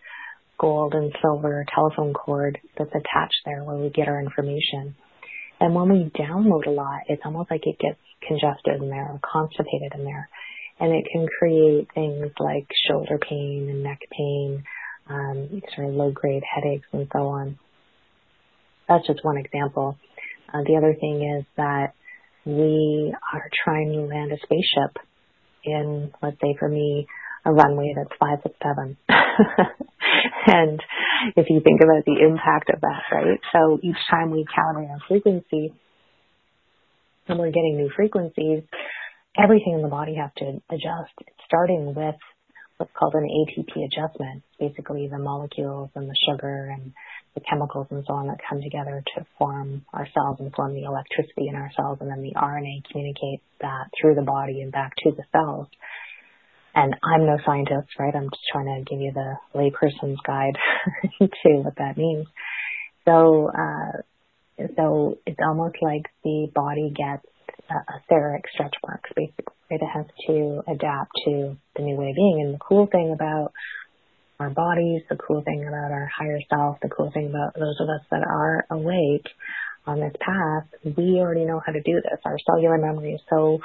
gold 0.58 0.94
and 0.94 1.14
silver 1.20 1.64
telephone 1.74 2.14
cord 2.14 2.58
that's 2.78 2.90
attached 2.90 3.40
there 3.44 3.62
where 3.64 3.76
we 3.76 3.90
get 3.90 4.08
our 4.08 4.20
information 4.20 4.94
and 5.60 5.74
when 5.74 5.88
we 5.88 6.10
download 6.10 6.66
a 6.66 6.70
lot, 6.70 7.02
it's 7.08 7.22
almost 7.24 7.50
like 7.50 7.66
it 7.66 7.78
gets 7.78 7.98
congested 8.26 8.82
in 8.82 8.90
there 8.90 9.08
or 9.08 9.20
constipated 9.22 9.92
in 9.94 10.04
there. 10.04 10.28
And 10.78 10.92
it 10.92 11.06
can 11.10 11.26
create 11.26 11.88
things 11.94 12.30
like 12.38 12.66
shoulder 12.88 13.18
pain 13.18 13.68
and 13.70 13.82
neck 13.82 14.00
pain, 14.10 14.64
um, 15.08 15.62
sort 15.74 15.88
of 15.88 15.94
low 15.94 16.10
grade 16.10 16.42
headaches 16.44 16.86
and 16.92 17.08
so 17.10 17.28
on. 17.28 17.58
That's 18.88 19.06
just 19.06 19.24
one 19.24 19.38
example. 19.38 19.96
Uh, 20.52 20.62
the 20.66 20.76
other 20.76 20.94
thing 20.94 21.38
is 21.38 21.46
that 21.56 21.94
we 22.46 23.12
are 23.34 23.50
trying 23.64 23.92
to 23.92 24.00
land 24.02 24.30
a 24.32 24.36
spaceship 24.36 24.96
in, 25.64 26.12
let's 26.22 26.40
say 26.40 26.54
for 26.58 26.68
me, 26.68 27.06
a 27.44 27.52
runway 27.52 27.92
that's 27.96 28.16
five 28.18 28.42
foot 28.42 28.54
seven. 28.62 28.96
and 30.46 30.80
if 31.36 31.46
you 31.50 31.60
think 31.62 31.80
about 31.82 32.04
the 32.06 32.22
impact 32.22 32.70
of 32.72 32.80
that, 32.80 33.02
right? 33.12 33.40
So 33.52 33.78
each 33.82 33.98
time 34.10 34.30
we 34.30 34.46
calibrate 34.46 34.90
our 34.90 35.00
frequency 35.08 35.74
and 37.28 37.38
we're 37.38 37.50
getting 37.50 37.76
new 37.76 37.90
frequencies, 37.94 38.62
everything 39.36 39.74
in 39.74 39.82
the 39.82 39.88
body 39.88 40.14
has 40.14 40.30
to 40.38 40.62
adjust, 40.70 41.14
starting 41.46 41.94
with 41.94 42.14
what's 42.76 42.92
called 42.98 43.14
an 43.14 43.28
ATP 43.28 43.84
adjustment, 43.84 44.42
basically 44.60 45.08
the 45.08 45.18
molecules 45.18 45.90
and 45.94 46.08
the 46.08 46.16
sugar 46.28 46.72
and 46.72 46.92
the 47.36 47.42
chemicals 47.48 47.86
and 47.90 48.02
so 48.08 48.14
on 48.14 48.26
that 48.26 48.38
come 48.48 48.60
together 48.60 49.04
to 49.14 49.26
form 49.38 49.84
our 49.92 50.08
cells 50.12 50.38
and 50.40 50.52
form 50.54 50.74
the 50.74 50.84
electricity 50.84 51.46
in 51.48 51.54
our 51.54 51.70
cells, 51.76 51.98
and 52.00 52.10
then 52.10 52.22
the 52.22 52.32
RNA 52.34 52.90
communicates 52.90 53.44
that 53.60 53.86
through 54.00 54.16
the 54.16 54.22
body 54.22 54.62
and 54.62 54.72
back 54.72 54.92
to 55.04 55.12
the 55.12 55.22
cells. 55.30 55.68
And 56.74 56.94
I'm 57.04 57.26
no 57.26 57.38
scientist, 57.44 57.88
right? 57.98 58.14
I'm 58.14 58.28
just 58.28 58.42
trying 58.50 58.66
to 58.66 58.90
give 58.90 59.00
you 59.00 59.12
the 59.12 59.36
layperson's 59.54 60.18
guide 60.26 60.56
to 61.20 61.50
what 61.62 61.76
that 61.76 61.96
means. 61.96 62.26
So, 63.04 63.50
uh, 63.52 64.02
so 64.76 65.18
it's 65.26 65.38
almost 65.46 65.76
like 65.80 66.02
the 66.24 66.48
body 66.54 66.92
gets 66.94 67.26
uh, 67.70 67.96
etheric 67.96 68.44
stretch 68.52 68.74
marks, 68.86 69.10
basically. 69.14 69.54
It 69.70 69.80
has 69.82 70.06
to 70.28 70.62
adapt 70.68 71.10
to 71.26 71.56
the 71.76 71.82
new 71.82 71.96
way 71.96 72.10
of 72.10 72.16
being. 72.16 72.42
And 72.44 72.54
the 72.54 72.58
cool 72.58 72.86
thing 72.86 73.12
about 73.12 73.52
our 74.38 74.50
bodies, 74.50 75.02
the 75.08 75.16
cool 75.16 75.42
thing 75.42 75.66
about 75.66 75.92
our 75.92 76.10
higher 76.14 76.40
self, 76.50 76.78
the 76.82 76.88
cool 76.88 77.10
thing 77.12 77.28
about 77.28 77.54
those 77.54 77.76
of 77.80 77.88
us 77.88 78.04
that 78.10 78.22
are 78.22 78.66
awake 78.70 79.26
on 79.86 80.00
this 80.00 80.14
path, 80.20 80.64
we 80.96 81.18
already 81.20 81.44
know 81.44 81.60
how 81.64 81.72
to 81.72 81.80
do 81.80 81.94
this. 81.94 82.20
Our 82.24 82.36
cellular 82.44 82.78
memory 82.78 83.14
is 83.14 83.20
so 83.30 83.60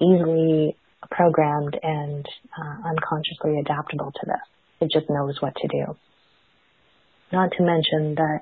easily 0.00 0.76
programmed 1.10 1.78
and 1.82 2.24
uh, 2.56 2.88
unconsciously 2.88 3.58
adaptable 3.60 4.12
to 4.12 4.26
this. 4.26 4.46
It 4.80 4.90
just 4.92 5.10
knows 5.10 5.36
what 5.40 5.54
to 5.56 5.68
do. 5.68 5.96
Not 7.32 7.50
to 7.58 7.62
mention 7.62 8.14
that 8.14 8.40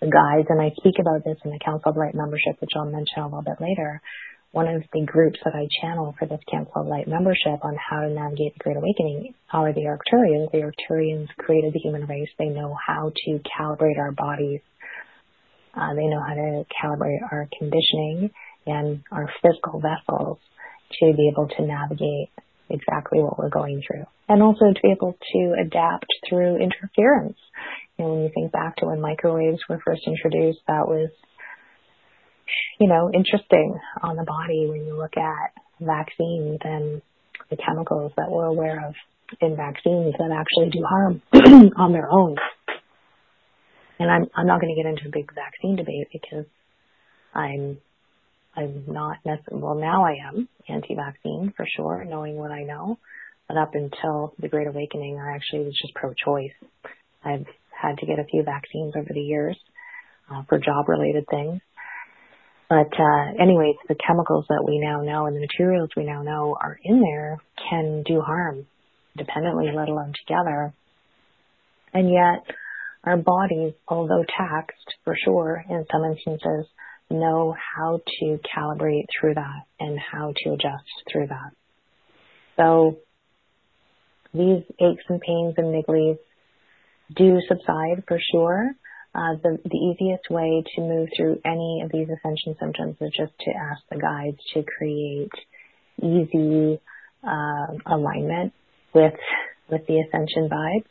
the 0.00 0.08
guides, 0.08 0.48
and 0.50 0.60
I 0.60 0.70
speak 0.76 0.96
about 1.00 1.24
this 1.24 1.38
in 1.44 1.50
the 1.50 1.58
Council 1.58 1.90
of 1.90 1.96
Light 1.96 2.14
membership, 2.14 2.60
which 2.60 2.70
I'll 2.76 2.86
mention 2.86 3.22
a 3.22 3.24
little 3.26 3.42
bit 3.42 3.60
later, 3.60 4.00
one 4.56 4.68
of 4.68 4.82
the 4.94 5.04
groups 5.04 5.38
that 5.44 5.52
I 5.54 5.68
channel 5.82 6.14
for 6.18 6.24
this 6.24 6.40
Council 6.50 6.72
of 6.76 6.86
Light 6.86 7.06
membership 7.06 7.60
on 7.62 7.76
how 7.76 8.00
to 8.00 8.08
navigate 8.08 8.54
the 8.54 8.64
Great 8.64 8.78
Awakening 8.78 9.34
are 9.52 9.70
the 9.74 9.84
Arcturians. 9.84 10.50
The 10.50 10.64
Arcturians 10.64 11.28
created 11.36 11.74
the 11.74 11.78
human 11.78 12.06
race. 12.06 12.30
They 12.38 12.46
know 12.46 12.74
how 12.74 13.12
to 13.14 13.40
calibrate 13.44 13.98
our 13.98 14.12
bodies. 14.12 14.62
Uh, 15.74 15.92
they 15.92 16.06
know 16.06 16.22
how 16.26 16.32
to 16.32 16.64
calibrate 16.72 17.20
our 17.30 17.46
conditioning 17.58 18.30
and 18.66 19.04
our 19.12 19.28
physical 19.42 19.78
vessels 19.78 20.38
to 21.00 21.12
be 21.12 21.30
able 21.30 21.48
to 21.48 21.62
navigate 21.62 22.30
exactly 22.70 23.20
what 23.20 23.38
we're 23.38 23.50
going 23.50 23.82
through. 23.86 24.04
And 24.26 24.42
also 24.42 24.72
to 24.72 24.80
be 24.82 24.90
able 24.90 25.18
to 25.34 25.54
adapt 25.66 26.06
through 26.30 26.56
interference. 26.56 27.36
You 27.98 28.06
know, 28.06 28.14
when 28.14 28.22
you 28.22 28.30
think 28.34 28.52
back 28.52 28.76
to 28.76 28.86
when 28.86 29.02
microwaves 29.02 29.60
were 29.68 29.82
first 29.84 30.00
introduced, 30.06 30.60
that 30.66 30.88
was, 30.88 31.10
you 32.78 32.88
know, 32.88 33.10
interesting 33.12 33.78
on 34.02 34.16
the 34.16 34.24
body 34.24 34.66
when 34.68 34.86
you 34.86 34.96
look 34.96 35.16
at 35.16 35.52
vaccines 35.80 36.58
and 36.62 37.02
the 37.50 37.56
chemicals 37.56 38.12
that 38.16 38.30
we're 38.30 38.46
aware 38.46 38.86
of 38.88 38.94
in 39.40 39.56
vaccines 39.56 40.14
that 40.18 40.30
actually 40.32 40.70
do 40.70 40.84
harm 40.84 41.22
on 41.76 41.92
their 41.92 42.08
own. 42.10 42.36
And 43.98 44.10
I'm 44.10 44.26
I'm 44.34 44.46
not 44.46 44.60
going 44.60 44.74
to 44.74 44.82
get 44.82 44.88
into 44.88 45.08
a 45.08 45.12
big 45.12 45.32
vaccine 45.34 45.76
debate 45.76 46.08
because 46.12 46.44
I'm 47.34 47.78
I'm 48.56 48.84
not 48.88 49.18
necessarily, 49.24 49.62
well, 49.62 49.74
now 49.74 50.04
I 50.04 50.16
am 50.28 50.48
anti-vaccine 50.68 51.52
for 51.56 51.66
sure, 51.76 52.04
knowing 52.04 52.36
what 52.36 52.50
I 52.50 52.62
know. 52.62 52.98
But 53.48 53.58
up 53.58 53.74
until 53.74 54.34
the 54.38 54.48
Great 54.48 54.66
Awakening, 54.66 55.18
I 55.18 55.34
actually 55.34 55.64
was 55.64 55.78
just 55.80 55.94
pro-choice. 55.94 56.54
I've 57.22 57.46
had 57.70 57.98
to 57.98 58.06
get 58.06 58.18
a 58.18 58.24
few 58.24 58.42
vaccines 58.42 58.94
over 58.96 59.10
the 59.12 59.20
years 59.20 59.56
uh, 60.32 60.42
for 60.48 60.58
job-related 60.58 61.26
things. 61.30 61.60
But 62.68 62.92
uh, 62.98 63.42
anyways, 63.42 63.76
the 63.88 63.94
chemicals 63.94 64.46
that 64.48 64.64
we 64.66 64.80
now 64.80 65.00
know 65.00 65.26
and 65.26 65.36
the 65.36 65.40
materials 65.40 65.90
we 65.96 66.04
now 66.04 66.22
know 66.22 66.56
are 66.60 66.78
in 66.82 67.00
there 67.00 67.38
can 67.70 68.02
do 68.04 68.20
harm 68.20 68.66
independently, 69.16 69.70
let 69.74 69.88
alone 69.88 70.12
together. 70.26 70.74
And 71.94 72.10
yet, 72.10 72.44
our 73.04 73.16
bodies, 73.16 73.72
although 73.86 74.24
taxed 74.36 74.94
for 75.04 75.16
sure 75.24 75.64
in 75.68 75.86
some 75.90 76.04
instances, 76.04 76.66
know 77.08 77.54
how 77.76 78.00
to 78.04 78.38
calibrate 78.56 79.06
through 79.18 79.34
that 79.34 79.62
and 79.78 79.98
how 79.98 80.32
to 80.36 80.50
adjust 80.50 80.84
through 81.10 81.28
that. 81.28 81.52
So 82.56 82.98
these 84.34 84.64
aches 84.80 85.04
and 85.08 85.20
pains 85.20 85.54
and 85.56 85.72
nigglies 85.72 86.18
do 87.14 87.38
subside 87.48 88.04
for 88.08 88.18
sure. 88.32 88.72
Uh, 89.16 89.32
the, 89.42 89.58
easiest 89.94 90.28
way 90.28 90.62
to 90.74 90.82
move 90.82 91.08
through 91.16 91.40
any 91.46 91.80
of 91.82 91.90
these 91.90 92.06
ascension 92.06 92.54
symptoms 92.60 92.96
is 93.00 93.10
just 93.16 93.32
to 93.40 93.50
ask 93.50 93.80
the 93.90 93.96
guides 93.96 94.36
to 94.52 94.62
create 94.62 95.32
easy 96.02 96.78
uh, 97.26 97.66
alignment 97.86 98.52
with 98.92 99.14
with 99.70 99.80
the 99.86 100.00
ascension 100.00 100.50
vibes 100.50 100.84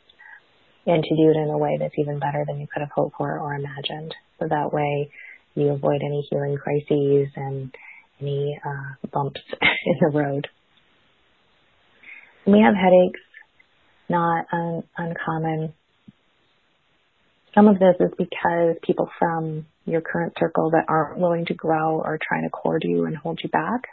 and 0.86 1.04
to 1.04 1.16
do 1.16 1.30
it 1.30 1.36
in 1.36 1.50
a 1.50 1.58
way 1.58 1.76
that's 1.78 1.94
even 1.98 2.18
better 2.18 2.44
than 2.46 2.58
you 2.58 2.66
could 2.72 2.80
have 2.80 2.90
hoped 2.94 3.16
for 3.16 3.38
or 3.38 3.54
imagined. 3.54 4.12
So 4.40 4.48
that 4.48 4.72
way 4.72 5.10
you 5.54 5.68
avoid 5.68 6.00
any 6.04 6.26
healing 6.28 6.56
crises 6.56 7.28
and 7.36 7.74
any 8.20 8.58
uh, 8.64 9.08
bumps 9.12 9.40
in 9.62 9.96
the 10.00 10.18
road. 10.18 10.48
We 12.44 12.60
have 12.60 12.74
headaches, 12.74 13.20
not 14.08 14.46
un- 14.52 14.84
uncommon. 14.96 15.74
Some 17.56 17.68
of 17.68 17.78
this 17.78 17.96
is 18.00 18.12
because 18.18 18.76
people 18.82 19.08
from 19.18 19.66
your 19.86 20.02
current 20.02 20.34
circle 20.38 20.70
that 20.72 20.84
aren't 20.88 21.18
willing 21.18 21.46
to 21.46 21.54
grow 21.54 22.02
are 22.02 22.18
trying 22.20 22.42
to 22.42 22.50
cord 22.50 22.84
you 22.84 23.06
and 23.06 23.16
hold 23.16 23.40
you 23.42 23.48
back. 23.48 23.88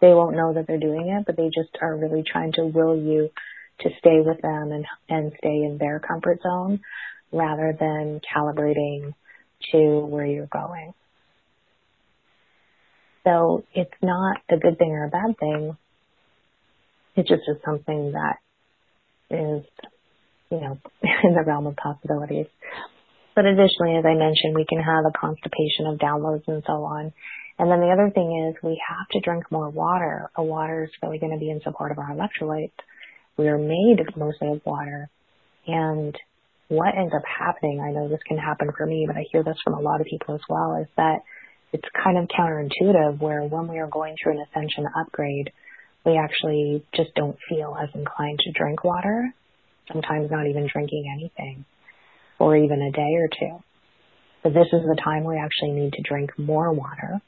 They 0.00 0.14
won't 0.14 0.36
know 0.36 0.54
that 0.54 0.68
they're 0.68 0.78
doing 0.78 1.08
it, 1.08 1.26
but 1.26 1.36
they 1.36 1.46
just 1.46 1.76
are 1.80 1.96
really 1.96 2.22
trying 2.22 2.52
to 2.52 2.64
will 2.64 2.96
you 2.96 3.30
to 3.80 3.90
stay 3.98 4.20
with 4.20 4.40
them 4.40 4.70
and, 4.70 4.86
and 5.08 5.32
stay 5.38 5.64
in 5.64 5.78
their 5.80 5.98
comfort 5.98 6.40
zone 6.42 6.80
rather 7.32 7.76
than 7.78 8.20
calibrating 8.20 9.14
to 9.72 10.00
where 10.06 10.26
you're 10.26 10.46
going. 10.46 10.94
So 13.24 13.64
it's 13.74 13.90
not 14.00 14.36
a 14.48 14.58
good 14.58 14.78
thing 14.78 14.90
or 14.90 15.06
a 15.06 15.10
bad 15.10 15.38
thing. 15.38 15.76
It 17.16 17.26
just 17.26 17.42
is 17.48 17.56
something 17.64 18.12
that 18.12 18.36
is, 19.30 19.64
you 20.52 20.60
know, 20.60 20.78
in 21.24 21.34
the 21.34 21.42
realm 21.44 21.66
of 21.66 21.76
possibilities. 21.76 22.46
But 23.34 23.46
additionally, 23.46 23.96
as 23.96 24.04
I 24.04 24.14
mentioned, 24.14 24.54
we 24.54 24.66
can 24.68 24.78
have 24.78 25.04
a 25.08 25.18
constipation 25.18 25.88
of 25.88 25.98
downloads 25.98 26.46
and 26.46 26.62
so 26.66 26.84
on. 26.84 27.12
And 27.58 27.70
then 27.70 27.80
the 27.80 27.92
other 27.92 28.10
thing 28.12 28.48
is 28.48 28.62
we 28.62 28.80
have 28.86 29.08
to 29.12 29.20
drink 29.20 29.50
more 29.50 29.70
water. 29.70 30.30
Water 30.36 30.84
is 30.84 30.90
really 31.02 31.18
going 31.18 31.32
to 31.32 31.38
be 31.38 31.50
in 31.50 31.62
support 31.62 31.92
of 31.92 31.98
our 31.98 32.10
electrolytes. 32.10 32.76
We 33.38 33.48
are 33.48 33.58
made 33.58 34.04
mostly 34.16 34.48
of 34.48 34.60
water. 34.66 35.08
And 35.66 36.14
what 36.68 36.94
ends 36.96 37.12
up 37.14 37.22
happening, 37.24 37.80
I 37.80 37.92
know 37.92 38.08
this 38.08 38.20
can 38.26 38.36
happen 38.36 38.68
for 38.76 38.84
me, 38.84 39.04
but 39.06 39.16
I 39.16 39.24
hear 39.32 39.42
this 39.42 39.56
from 39.64 39.74
a 39.74 39.80
lot 39.80 40.00
of 40.00 40.06
people 40.06 40.34
as 40.34 40.40
well, 40.48 40.76
is 40.80 40.88
that 40.96 41.20
it's 41.72 41.88
kind 42.04 42.18
of 42.18 42.28
counterintuitive 42.28 43.20
where 43.20 43.42
when 43.44 43.68
we 43.68 43.78
are 43.78 43.86
going 43.86 44.16
through 44.22 44.32
an 44.32 44.44
ascension 44.50 44.84
upgrade, 44.98 45.52
we 46.04 46.18
actually 46.18 46.84
just 46.94 47.14
don't 47.14 47.36
feel 47.48 47.76
as 47.80 47.88
inclined 47.94 48.40
to 48.40 48.52
drink 48.52 48.84
water, 48.84 49.32
sometimes 49.92 50.30
not 50.30 50.46
even 50.46 50.68
drinking 50.72 51.04
anything, 51.12 51.64
or 52.38 52.56
even 52.56 52.82
a 52.82 52.90
day 52.90 53.14
or 53.14 53.28
two. 53.28 53.62
But 54.42 54.54
this 54.54 54.66
is 54.72 54.82
the 54.82 55.00
time 55.02 55.24
we 55.24 55.38
actually 55.38 55.72
need 55.72 55.92
to 55.92 56.02
drink 56.02 56.30
more 56.38 56.72
water 56.72 57.20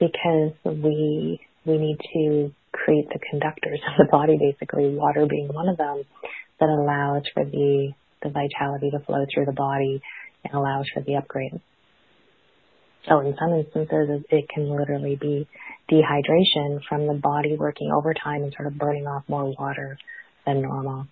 because 0.00 0.52
we 0.64 1.40
we 1.64 1.78
need 1.78 1.98
to 2.14 2.52
create 2.72 3.08
the 3.08 3.18
conductors 3.30 3.80
of 3.88 4.06
the 4.06 4.10
body, 4.10 4.38
basically 4.38 4.94
water 4.94 5.26
being 5.28 5.48
one 5.48 5.68
of 5.68 5.76
them, 5.76 6.02
that 6.60 6.68
allows 6.68 7.22
for 7.34 7.44
the, 7.44 7.92
the 8.22 8.30
vitality 8.30 8.90
to 8.90 9.00
flow 9.04 9.24
through 9.32 9.46
the 9.46 9.52
body 9.52 10.00
and 10.44 10.54
allows 10.54 10.86
for 10.94 11.02
the 11.02 11.16
upgrade. 11.16 11.60
So 13.08 13.20
in 13.20 13.36
some 13.38 13.52
instances, 13.54 14.24
it 14.30 14.48
can 14.48 14.68
literally 14.68 15.16
be 15.16 15.48
dehydration 15.90 16.80
from 16.88 17.06
the 17.06 17.14
body 17.14 17.56
working 17.56 17.90
overtime 17.92 18.42
and 18.42 18.52
sort 18.56 18.66
of 18.66 18.78
burning 18.78 19.06
off 19.06 19.22
more 19.28 19.54
water 19.58 19.98
than 20.46 20.62
normal. 20.62 21.06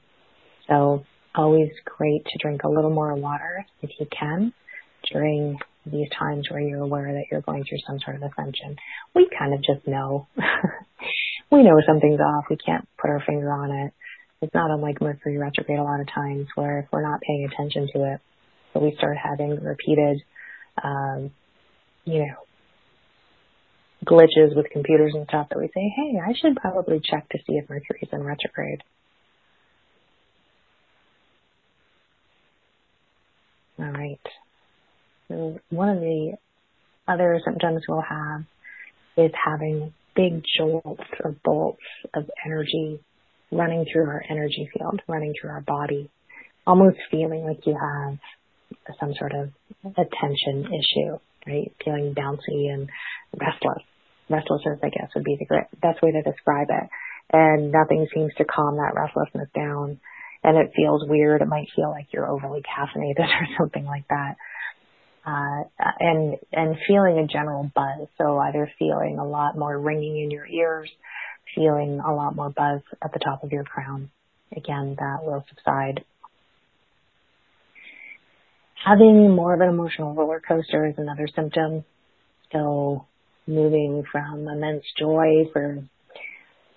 So 0.69 1.05
always 1.35 1.71
great 1.85 2.25
to 2.25 2.39
drink 2.41 2.63
a 2.63 2.69
little 2.69 2.91
more 2.91 3.15
water 3.15 3.67
if 3.83 3.91
you 3.99 4.07
can 4.17 4.53
during 5.13 5.59
these 5.87 6.09
times 6.19 6.47
where 6.51 6.61
you're 6.61 6.81
aware 6.81 7.13
that 7.13 7.25
you're 7.31 7.43
going 7.43 7.65
through 7.69 7.79
some 7.87 7.99
sort 8.05 8.17
of 8.17 8.23
ascension. 8.23 8.77
We 9.15 9.29
kind 9.37 9.53
of 9.53 9.61
just 9.61 9.87
know. 9.87 10.29
we 11.51 11.63
know 11.63 11.81
something's 11.87 12.21
off. 12.21 12.45
We 12.49 12.57
can't 12.57 12.89
put 13.01 13.11
our 13.11 13.23
finger 13.27 13.53
on 13.53 13.71
it. 13.71 13.93
It's 14.41 14.55
not 14.55 14.71
unlike 14.71 15.01
Mercury 15.01 15.39
retrograde 15.39 15.79
a 15.79 15.83
lot 15.83 16.01
of 16.01 16.07
times 16.13 16.47
where 16.55 16.81
if 16.81 16.87
we're 16.93 17.09
not 17.09 17.21
paying 17.21 17.49
attention 17.51 17.89
to 17.95 18.15
it, 18.15 18.21
but 18.73 18.83
we 18.83 18.95
start 18.97 19.17
having 19.23 19.51
repeated, 19.63 20.23
um, 20.83 21.31
you 22.05 22.19
know, 22.21 22.35
glitches 24.05 24.55
with 24.55 24.67
computers 24.71 25.13
and 25.15 25.27
stuff 25.29 25.49
that 25.51 25.59
we 25.59 25.67
say, 25.69 25.93
hey, 25.97 26.19
I 26.19 26.33
should 26.41 26.57
probably 26.57 27.01
check 27.03 27.29
to 27.31 27.39
see 27.39 27.55
if 27.55 27.71
Mercury's 27.71 28.09
in 28.13 28.23
retrograde. 28.23 28.83
All 33.79 33.91
right. 33.91 34.21
So 35.29 35.59
one 35.71 35.89
of 35.89 36.01
the 36.01 36.37
other 37.09 37.41
symptoms 37.45 37.83
we'll 37.89 38.03
have 38.03 38.45
is 39.17 39.33
having 39.45 39.93
big 40.15 40.43
jolts 40.59 41.03
or 41.23 41.35
bolts 41.45 41.83
of 42.15 42.31
energy 42.47 43.01
running 43.51 43.85
through 43.91 44.07
our 44.07 44.23
energy 44.29 44.69
field, 44.77 45.01
running 45.09 45.35
through 45.41 45.51
our 45.51 45.61
body, 45.61 46.11
almost 46.67 46.97
feeling 47.11 47.45
like 47.45 47.67
you 47.67 47.77
have 47.79 48.19
some 49.01 49.15
sort 49.19 49.33
of 49.33 49.51
attention 49.85 50.67
issue, 50.67 51.19
right? 51.47 51.73
Feeling 51.85 52.15
bouncy 52.15 52.73
and 52.73 52.89
restless. 53.39 53.85
Restlessness, 54.31 54.79
I 54.83 54.89
guess, 54.89 55.11
would 55.15 55.25
be 55.25 55.37
the 55.39 55.67
best 55.81 56.03
way 56.03 56.13
to 56.13 56.23
describe 56.23 56.69
it. 56.71 56.89
And 57.33 57.73
nothing 57.73 58.07
seems 58.15 58.33
to 58.39 58.45
calm 58.45 58.77
that 58.77 58.95
restlessness 58.95 59.49
down. 59.55 60.01
And 60.45 60.59
it 60.59 60.73
feels 60.77 61.03
weird. 61.09 61.41
It 61.41 61.49
might 61.49 61.69
feel 61.75 61.91
like 61.91 62.09
you're 62.13 62.31
overly 62.31 62.61
caffeinated 62.63 63.19
or 63.25 63.47
something 63.59 63.85
like 63.85 64.07
that. 64.09 64.37
Uh, 65.27 65.65
and, 66.01 66.37
and 66.53 66.77
feeling 66.87 67.19
a 67.19 67.27
general 67.27 67.71
buzz. 67.75 68.09
So 68.19 68.39
either 68.39 68.71
feeling 68.79 69.19
a 69.19 69.27
lot 69.27 69.57
more 69.57 69.79
ringing 69.79 70.23
in 70.23 70.31
your 70.31 70.47
ears, 70.47 70.91
feeling 71.55 72.01
a 72.07 72.13
lot 72.13 72.37
more 72.37 72.51
buzz 72.51 72.83
at 73.03 73.13
the 73.13 73.21
top 73.21 73.43
of 73.43 73.51
your 73.51 73.65
crown. 73.65 74.11
Again, 74.55 74.97
that 74.99 75.25
will 75.25 75.45
subside. 75.49 76.05
Having 78.85 79.35
more 79.35 79.55
of 79.55 79.63
an 79.63 79.69
emotional 79.71 80.15
roller 80.15 80.43
coaster 80.47 80.87
is 80.87 80.95
another 80.99 81.27
symptom. 81.35 81.85
So 82.53 83.07
moving 83.47 84.05
from 84.13 84.47
immense 84.47 84.85
joy 84.99 85.49
for 85.53 85.85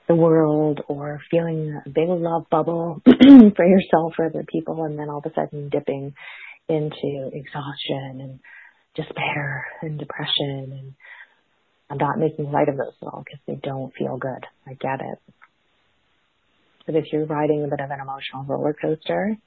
the 0.07 0.15
world 0.15 0.81
or 0.87 1.21
feeling 1.29 1.79
a 1.85 1.89
big 1.89 2.07
love 2.07 2.45
bubble 2.49 3.01
for 3.05 3.65
yourself 3.65 4.13
or 4.17 4.25
other 4.25 4.45
people 4.47 4.83
and 4.83 4.97
then 4.97 5.09
all 5.09 5.19
of 5.19 5.25
a 5.25 5.33
sudden 5.33 5.69
dipping 5.69 6.13
into 6.69 7.29
exhaustion 7.33 8.21
and 8.21 8.39
despair 8.95 9.65
and 9.81 9.99
depression 9.99 10.71
and 10.71 10.93
I'm 11.89 11.97
not 11.97 12.19
making 12.19 12.51
light 12.51 12.69
of 12.69 12.77
those 12.77 12.93
at 13.01 13.07
all 13.07 13.23
because 13.23 13.39
they 13.47 13.55
don't 13.55 13.93
feel 13.95 14.17
good. 14.17 14.45
I 14.65 14.73
get 14.73 14.99
it. 14.99 15.19
But 16.85 16.95
if 16.95 17.05
you're 17.11 17.25
riding 17.25 17.63
a 17.63 17.67
bit 17.67 17.79
of 17.79 17.91
an 17.91 17.99
emotional 18.01 18.43
roller 18.43 18.73
coaster, 18.73 19.37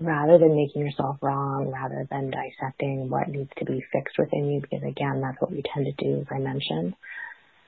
rather 0.00 0.38
than 0.38 0.56
making 0.56 0.82
yourself 0.82 1.18
wrong, 1.22 1.70
rather 1.70 2.06
than 2.10 2.30
dissecting 2.30 3.08
what 3.08 3.28
needs 3.28 3.50
to 3.58 3.64
be 3.64 3.84
fixed 3.92 4.16
within 4.18 4.50
you, 4.50 4.60
because 4.60 4.82
again, 4.86 5.20
that's 5.20 5.40
what 5.40 5.50
we 5.50 5.62
tend 5.74 5.86
to 5.86 6.04
do, 6.04 6.20
as 6.20 6.26
I 6.30 6.38
mentioned, 6.38 6.94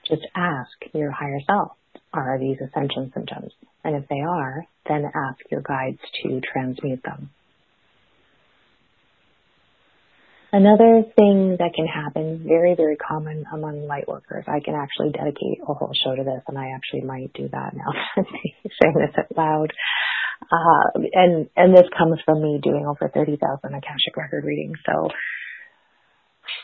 just 0.09 0.27
ask 0.35 0.71
your 0.93 1.11
higher 1.11 1.41
self, 1.47 1.73
are 2.21 2.39
these 2.39 2.59
ascension 2.61 3.11
symptoms? 3.15 3.53
And 3.85 3.97
if 3.97 4.09
they 4.09 4.21
are, 4.21 4.67
then 4.89 5.05
ask 5.05 5.39
your 5.51 5.63
guides 5.63 5.99
to 6.23 6.41
transmute 6.53 7.03
them. 7.03 7.31
Another 10.53 11.03
thing 11.17 11.57
that 11.59 11.75
can 11.75 11.87
happen, 11.87 12.45
very, 12.47 12.77
very 12.77 12.95
common 12.95 13.45
among 13.53 13.89
light 13.89 14.07
workers, 14.07 14.45
I 14.47 14.61
can 14.65 14.77
actually 14.77 15.11
dedicate 15.11 15.59
a 15.67 15.75
whole 15.75 15.91
show 16.05 16.15
to 16.15 16.23
this, 16.23 16.43
and 16.47 16.57
I 16.57 16.71
actually 16.77 17.03
might 17.03 17.33
do 17.35 17.49
that 17.49 17.75
now, 17.75 17.91
saying 18.23 18.95
this 18.95 19.19
out 19.19 19.37
loud. 19.37 19.73
Uh, 20.53 21.03
and, 21.13 21.49
and 21.57 21.75
this 21.75 21.91
comes 21.99 22.21
from 22.25 22.41
me 22.41 22.61
doing 22.63 22.87
over 22.87 23.11
30,000 23.13 23.41
Akashic 23.75 24.17
record 24.17 24.45
readings. 24.45 24.79
So 24.87 25.09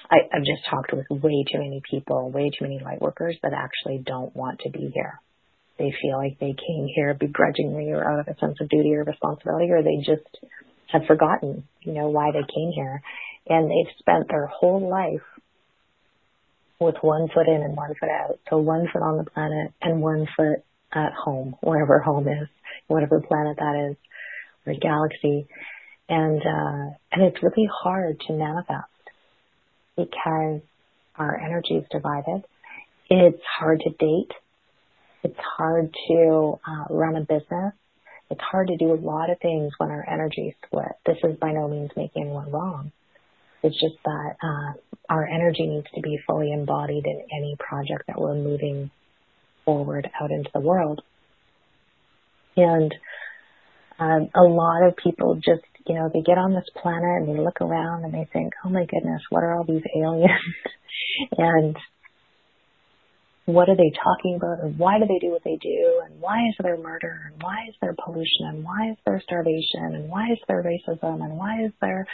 I, 0.08 0.18
I've 0.32 0.44
just 0.44 0.62
talked 0.70 0.92
with 0.92 1.06
way 1.10 1.44
too 1.50 1.58
many 1.58 1.82
people, 1.90 2.30
way 2.30 2.50
too 2.50 2.62
many 2.62 2.78
light 2.78 3.00
workers 3.00 3.36
that 3.42 3.52
actually 3.52 4.02
don't 4.06 4.34
want 4.36 4.60
to 4.60 4.70
be 4.70 4.92
here. 4.94 5.20
They 5.80 5.94
feel 6.02 6.18
like 6.18 6.38
they 6.38 6.52
came 6.52 6.86
here 6.94 7.14
begrudgingly 7.14 7.90
or 7.90 8.04
out 8.06 8.20
of 8.20 8.28
a 8.28 8.38
sense 8.38 8.58
of 8.60 8.68
duty 8.68 8.94
or 8.94 9.02
responsibility, 9.02 9.70
or 9.70 9.82
they 9.82 9.96
just 10.04 10.28
have 10.92 11.06
forgotten, 11.06 11.64
you 11.80 11.94
know, 11.94 12.10
why 12.10 12.32
they 12.32 12.44
came 12.54 12.70
here. 12.74 13.00
And 13.48 13.70
they've 13.70 13.94
spent 13.98 14.28
their 14.28 14.44
whole 14.44 14.90
life 14.90 15.24
with 16.78 16.96
one 17.00 17.28
foot 17.32 17.48
in 17.48 17.62
and 17.62 17.74
one 17.74 17.94
foot 17.98 18.10
out. 18.10 18.38
So 18.50 18.58
one 18.58 18.88
foot 18.92 19.02
on 19.02 19.16
the 19.16 19.30
planet 19.30 19.72
and 19.80 20.02
one 20.02 20.26
foot 20.36 20.62
at 20.92 21.12
home, 21.14 21.56
wherever 21.62 21.98
home 22.00 22.28
is, 22.28 22.48
whatever 22.86 23.22
planet 23.22 23.56
that 23.56 23.90
is, 23.90 23.96
or 24.66 24.74
galaxy. 24.74 25.48
And, 26.10 26.42
uh, 26.42 26.94
and 27.12 27.22
it's 27.22 27.42
really 27.42 27.70
hard 27.82 28.20
to 28.26 28.32
manifest 28.34 28.84
because 29.96 30.60
our 31.16 31.40
energy 31.40 31.76
is 31.76 31.86
divided. 31.90 32.44
It's 33.08 33.42
hard 33.58 33.80
to 33.80 33.90
date. 33.90 34.32
It's 35.22 35.38
hard 35.56 35.94
to 36.08 36.58
uh, 36.66 36.94
run 36.94 37.16
a 37.16 37.20
business. 37.20 37.74
It's 38.30 38.40
hard 38.40 38.68
to 38.68 38.76
do 38.76 38.92
a 38.92 38.94
lot 38.94 39.30
of 39.30 39.38
things 39.40 39.72
when 39.78 39.90
our 39.90 40.06
energy 40.08 40.48
is 40.48 40.54
split. 40.66 40.92
This 41.04 41.16
is 41.24 41.36
by 41.38 41.52
no 41.52 41.68
means 41.68 41.90
making 41.96 42.22
anyone 42.22 42.50
wrong. 42.50 42.92
It's 43.62 43.78
just 43.78 43.96
that 44.04 44.36
uh, 44.42 44.72
our 45.08 45.26
energy 45.26 45.66
needs 45.66 45.86
to 45.94 46.00
be 46.00 46.18
fully 46.26 46.52
embodied 46.52 47.04
in 47.04 47.22
any 47.36 47.56
project 47.58 48.04
that 48.06 48.18
we're 48.18 48.34
moving 48.34 48.90
forward 49.64 50.08
out 50.20 50.30
into 50.30 50.50
the 50.54 50.60
world. 50.60 51.02
And 52.56 52.94
um, 53.98 54.30
a 54.34 54.42
lot 54.42 54.86
of 54.86 54.96
people 54.96 55.34
just, 55.34 55.66
you 55.86 55.94
know, 55.94 56.10
they 56.12 56.22
get 56.22 56.38
on 56.38 56.54
this 56.54 56.68
planet 56.80 57.22
and 57.22 57.28
they 57.28 57.40
look 57.40 57.60
around 57.60 58.04
and 58.04 58.14
they 58.14 58.28
think, 58.32 58.54
oh 58.64 58.70
my 58.70 58.86
goodness, 58.86 59.22
what 59.28 59.44
are 59.44 59.54
all 59.54 59.64
these 59.64 59.82
aliens? 59.94 60.30
and 61.36 61.76
what 63.46 63.68
are 63.68 63.76
they 63.76 63.90
talking 64.04 64.36
about 64.36 64.60
and 64.62 64.78
why 64.78 64.98
do 64.98 65.06
they 65.06 65.18
do 65.18 65.32
what 65.32 65.42
they 65.44 65.58
do 65.60 66.02
and 66.04 66.20
why 66.20 66.38
is 66.48 66.54
there 66.62 66.76
murder 66.76 67.32
and 67.32 67.42
why 67.42 67.56
is 67.68 67.74
there 67.80 67.96
pollution 68.04 68.46
and 68.46 68.64
why 68.64 68.90
is 68.90 68.96
there 69.06 69.20
starvation 69.24 69.96
and 69.96 70.08
why 70.08 70.26
is 70.30 70.38
there 70.46 70.62
racism 70.62 71.24
and 71.24 71.36
why 71.36 71.64
is 71.64 71.72
there 71.80 72.06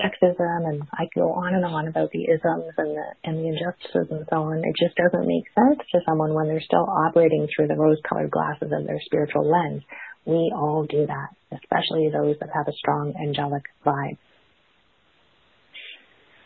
sexism 0.00 0.68
and 0.68 0.82
I 0.92 1.08
go 1.14 1.32
on 1.32 1.54
and 1.54 1.64
on 1.64 1.88
about 1.88 2.10
the 2.10 2.24
isms 2.24 2.72
and 2.76 2.96
the 2.96 3.06
and 3.24 3.38
the 3.38 3.48
injustices 3.48 4.08
and 4.10 4.26
so 4.28 4.36
on. 4.42 4.58
It 4.58 4.76
just 4.78 4.96
doesn't 4.96 5.26
make 5.26 5.44
sense 5.54 5.80
to 5.92 6.00
someone 6.06 6.34
when 6.34 6.48
they're 6.48 6.60
still 6.60 6.86
operating 7.08 7.48
through 7.48 7.68
the 7.68 7.76
rose 7.76 7.98
colored 8.08 8.30
glasses 8.30 8.70
of 8.72 8.86
their 8.86 9.00
spiritual 9.04 9.50
lens. 9.50 9.82
We 10.26 10.52
all 10.54 10.86
do 10.88 11.06
that, 11.06 11.28
especially 11.52 12.10
those 12.12 12.36
that 12.40 12.50
have 12.54 12.68
a 12.68 12.76
strong 12.76 13.14
angelic 13.20 13.62
vibe. 13.84 14.18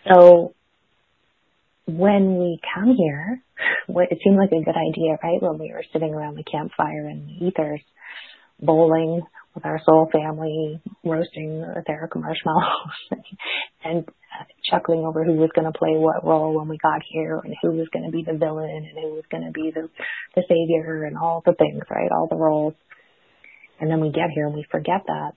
So 0.09 0.54
when 1.87 2.38
we 2.38 2.61
come 2.74 2.94
here, 2.96 3.42
it 3.96 4.18
seemed 4.22 4.37
like 4.37 4.53
a 4.53 4.64
good 4.64 4.76
idea, 4.76 5.18
right? 5.22 5.42
When 5.42 5.59
we 5.59 5.72
were 5.72 5.85
sitting 5.92 6.14
around 6.14 6.37
the 6.37 6.44
campfire 6.44 7.09
in 7.09 7.26
the 7.26 7.46
ethers, 7.46 7.81
bowling 8.61 9.22
with 9.55 9.66
our 9.66 9.81
soul 9.85 10.09
family, 10.12 10.81
roasting 11.05 11.64
Etheric 11.76 12.14
marshmallows, 12.14 12.96
and 13.85 14.09
chuckling 14.70 15.00
over 15.00 15.24
who 15.24 15.35
was 15.35 15.50
going 15.55 15.70
to 15.70 15.79
play 15.79 15.92
what 15.96 16.24
role 16.24 16.57
when 16.57 16.68
we 16.68 16.79
got 16.79 17.00
here, 17.11 17.40
and 17.42 17.55
who 17.62 17.72
was 17.72 17.88
going 17.92 18.05
to 18.05 18.12
be 18.12 18.22
the 18.22 18.38
villain, 18.38 18.70
and 18.70 18.98
who 18.98 19.14
was 19.14 19.24
going 19.31 19.44
to 19.44 19.53
be 19.53 19.72
the 19.74 19.88
the 20.37 20.42
savior, 20.48 21.05
and 21.05 21.16
all 21.18 21.42
the 21.44 21.55
things, 21.55 21.83
right? 21.90 22.11
All 22.12 22.29
the 22.29 22.37
roles. 22.37 22.74
And 23.81 23.90
then 23.90 24.00
we 24.00 24.12
get 24.12 24.31
here 24.35 24.46
and 24.46 24.55
we 24.55 24.66
forget 24.70 25.03
that 25.07 25.33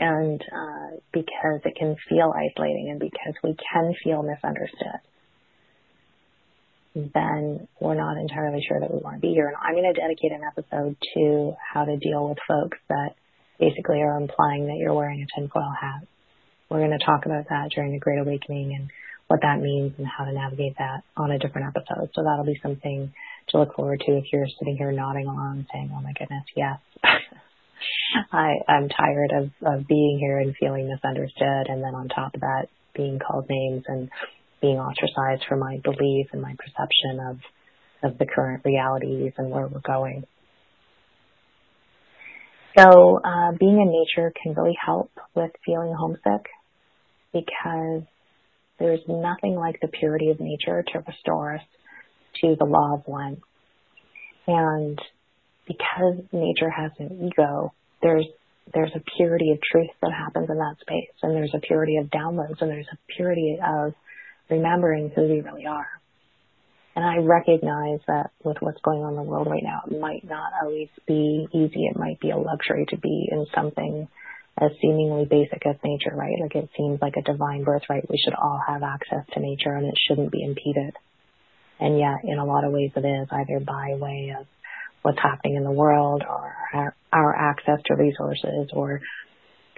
and 0.00 0.40
uh, 0.40 0.96
because 1.12 1.60
it 1.64 1.76
can 1.76 1.96
feel 2.08 2.32
isolating 2.34 2.88
and 2.90 3.00
because 3.00 3.34
we 3.42 3.56
can 3.72 3.94
feel 4.04 4.22
misunderstood, 4.22 5.00
then 7.14 7.68
we're 7.80 7.94
not 7.94 8.16
entirely 8.16 8.64
sure 8.66 8.80
that 8.80 8.92
we 8.92 9.00
want 9.00 9.16
to 9.16 9.20
be 9.20 9.32
here. 9.32 9.48
And 9.48 9.56
I'm 9.56 9.74
going 9.74 9.92
to 9.92 9.98
dedicate 9.98 10.32
an 10.32 10.42
episode 10.44 10.96
to 11.14 11.54
how 11.72 11.84
to 11.84 11.96
deal 11.96 12.28
with 12.28 12.38
folks 12.46 12.78
that 12.88 13.14
basically 13.58 14.00
are 14.00 14.16
implying 14.16 14.66
that 14.66 14.76
you're 14.78 14.94
wearing 14.94 15.22
a 15.22 15.40
tinfoil 15.40 15.72
hat. 15.80 16.06
We're 16.70 16.86
going 16.86 16.98
to 16.98 17.04
talk 17.04 17.26
about 17.26 17.48
that 17.48 17.70
during 17.74 17.92
the 17.92 17.98
Great 17.98 18.18
Awakening 18.18 18.74
and 18.74 18.90
what 19.26 19.40
that 19.42 19.60
means 19.60 19.94
and 19.98 20.06
how 20.06 20.24
to 20.24 20.32
navigate 20.32 20.76
that 20.78 21.02
on 21.16 21.30
a 21.30 21.38
different 21.38 21.68
episode. 21.68 22.10
So 22.14 22.22
that'll 22.24 22.44
be 22.44 22.58
something 22.62 23.12
to 23.48 23.58
look 23.58 23.74
forward 23.74 24.00
to 24.06 24.12
if 24.12 24.24
you're 24.32 24.46
sitting 24.58 24.76
here 24.76 24.92
nodding 24.92 25.26
along 25.26 25.66
saying, 25.72 25.90
oh 25.94 26.00
my 26.00 26.12
goodness, 26.12 26.44
yes. 26.56 26.78
I, 28.32 28.54
I'm 28.68 28.88
tired 28.88 29.32
of, 29.32 29.50
of 29.62 29.86
being 29.86 30.18
here 30.18 30.38
and 30.38 30.54
feeling 30.58 30.88
misunderstood. 30.88 31.68
And 31.68 31.82
then 31.82 31.94
on 31.94 32.08
top 32.08 32.34
of 32.34 32.40
that, 32.40 32.68
being 32.94 33.18
called 33.18 33.46
names 33.48 33.84
and 33.86 34.10
being 34.60 34.78
ostracized 34.78 35.44
for 35.48 35.56
my 35.56 35.78
belief 35.82 36.28
and 36.32 36.42
my 36.42 36.54
perception 36.58 37.20
of, 37.20 38.10
of 38.10 38.18
the 38.18 38.26
current 38.26 38.62
realities 38.64 39.32
and 39.38 39.50
where 39.50 39.66
we're 39.66 39.80
going. 39.80 40.24
So, 42.76 43.20
uh, 43.24 43.52
being 43.58 43.80
in 43.80 43.90
nature 43.90 44.32
can 44.40 44.54
really 44.54 44.76
help 44.84 45.10
with 45.34 45.50
feeling 45.64 45.94
homesick 45.98 46.46
because 47.32 48.02
there's 48.78 49.00
nothing 49.08 49.56
like 49.56 49.80
the 49.80 49.88
purity 49.88 50.30
of 50.30 50.38
nature 50.38 50.84
to 50.92 50.98
restore 51.06 51.54
us 51.56 51.62
to 52.40 52.56
the 52.58 52.64
law 52.64 52.94
of 52.94 53.02
one. 53.06 53.38
And 54.46 54.98
because 55.66 56.22
nature 56.32 56.70
has 56.70 56.92
an 56.98 57.28
ego, 57.28 57.72
there's 58.02 58.26
there's 58.74 58.92
a 58.94 59.02
purity 59.16 59.50
of 59.52 59.58
truth 59.72 59.90
that 60.02 60.12
happens 60.12 60.48
in 60.50 60.56
that 60.56 60.76
space, 60.80 61.14
and 61.22 61.34
there's 61.34 61.54
a 61.54 61.60
purity 61.60 61.96
of 61.96 62.06
downloads, 62.06 62.60
and 62.60 62.70
there's 62.70 62.88
a 62.92 62.98
purity 63.16 63.58
of 63.64 63.94
remembering 64.50 65.10
who 65.14 65.22
we 65.22 65.40
really 65.40 65.66
are. 65.66 65.86
And 66.96 67.04
I 67.04 67.18
recognize 67.18 68.00
that 68.08 68.30
with 68.42 68.56
what's 68.60 68.80
going 68.82 69.04
on 69.04 69.10
in 69.10 69.16
the 69.16 69.22
world 69.22 69.46
right 69.48 69.62
now, 69.62 69.82
it 69.86 70.00
might 70.00 70.24
not 70.24 70.50
always 70.62 70.88
be 71.06 71.46
easy. 71.52 71.86
It 71.86 71.96
might 71.96 72.18
be 72.18 72.30
a 72.30 72.36
luxury 72.36 72.86
to 72.88 72.98
be 72.98 73.28
in 73.30 73.46
something 73.54 74.08
as 74.60 74.70
seemingly 74.82 75.24
basic 75.24 75.64
as 75.64 75.76
nature, 75.84 76.14
right? 76.16 76.34
Like 76.40 76.56
it 76.56 76.68
seems 76.76 77.00
like 77.00 77.14
a 77.16 77.22
divine 77.22 77.62
birthright. 77.62 78.10
We 78.10 78.18
should 78.18 78.34
all 78.34 78.60
have 78.66 78.82
access 78.82 79.24
to 79.34 79.40
nature 79.40 79.72
and 79.72 79.86
it 79.86 79.94
shouldn't 80.08 80.32
be 80.32 80.42
impeded. 80.42 80.96
And 81.78 81.98
yet, 81.98 82.24
in 82.24 82.38
a 82.38 82.44
lot 82.44 82.64
of 82.64 82.72
ways, 82.72 82.90
it 82.96 83.06
is 83.06 83.28
either 83.30 83.60
by 83.60 83.94
way 83.94 84.34
of 84.38 84.46
what's 85.02 85.22
happening 85.22 85.54
in 85.54 85.62
the 85.62 85.70
world 85.70 86.24
or 86.28 86.52
our, 86.74 86.96
our 87.12 87.36
access 87.36 87.78
to 87.86 87.94
resources 87.94 88.70
or 88.72 89.00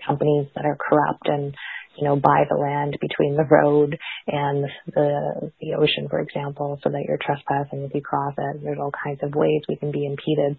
companies 0.06 0.46
that 0.54 0.64
are 0.64 0.76
corrupt 0.76 1.28
and 1.28 1.54
you 2.00 2.06
know 2.06 2.16
buy 2.16 2.44
the 2.48 2.56
land 2.56 2.96
between 3.00 3.36
the 3.36 3.44
road 3.44 3.98
and 4.26 4.64
the 4.94 5.52
the 5.60 5.74
ocean 5.74 6.08
for 6.08 6.20
example 6.20 6.78
so 6.82 6.90
that 6.90 7.04
you're 7.06 7.18
trespassing 7.20 7.82
if 7.84 7.94
you 7.94 8.00
cross 8.00 8.34
it 8.36 8.60
there's 8.62 8.78
all 8.80 8.92
kinds 9.04 9.20
of 9.22 9.34
ways 9.34 9.62
we 9.68 9.76
can 9.76 9.92
be 9.92 10.06
impeded 10.06 10.58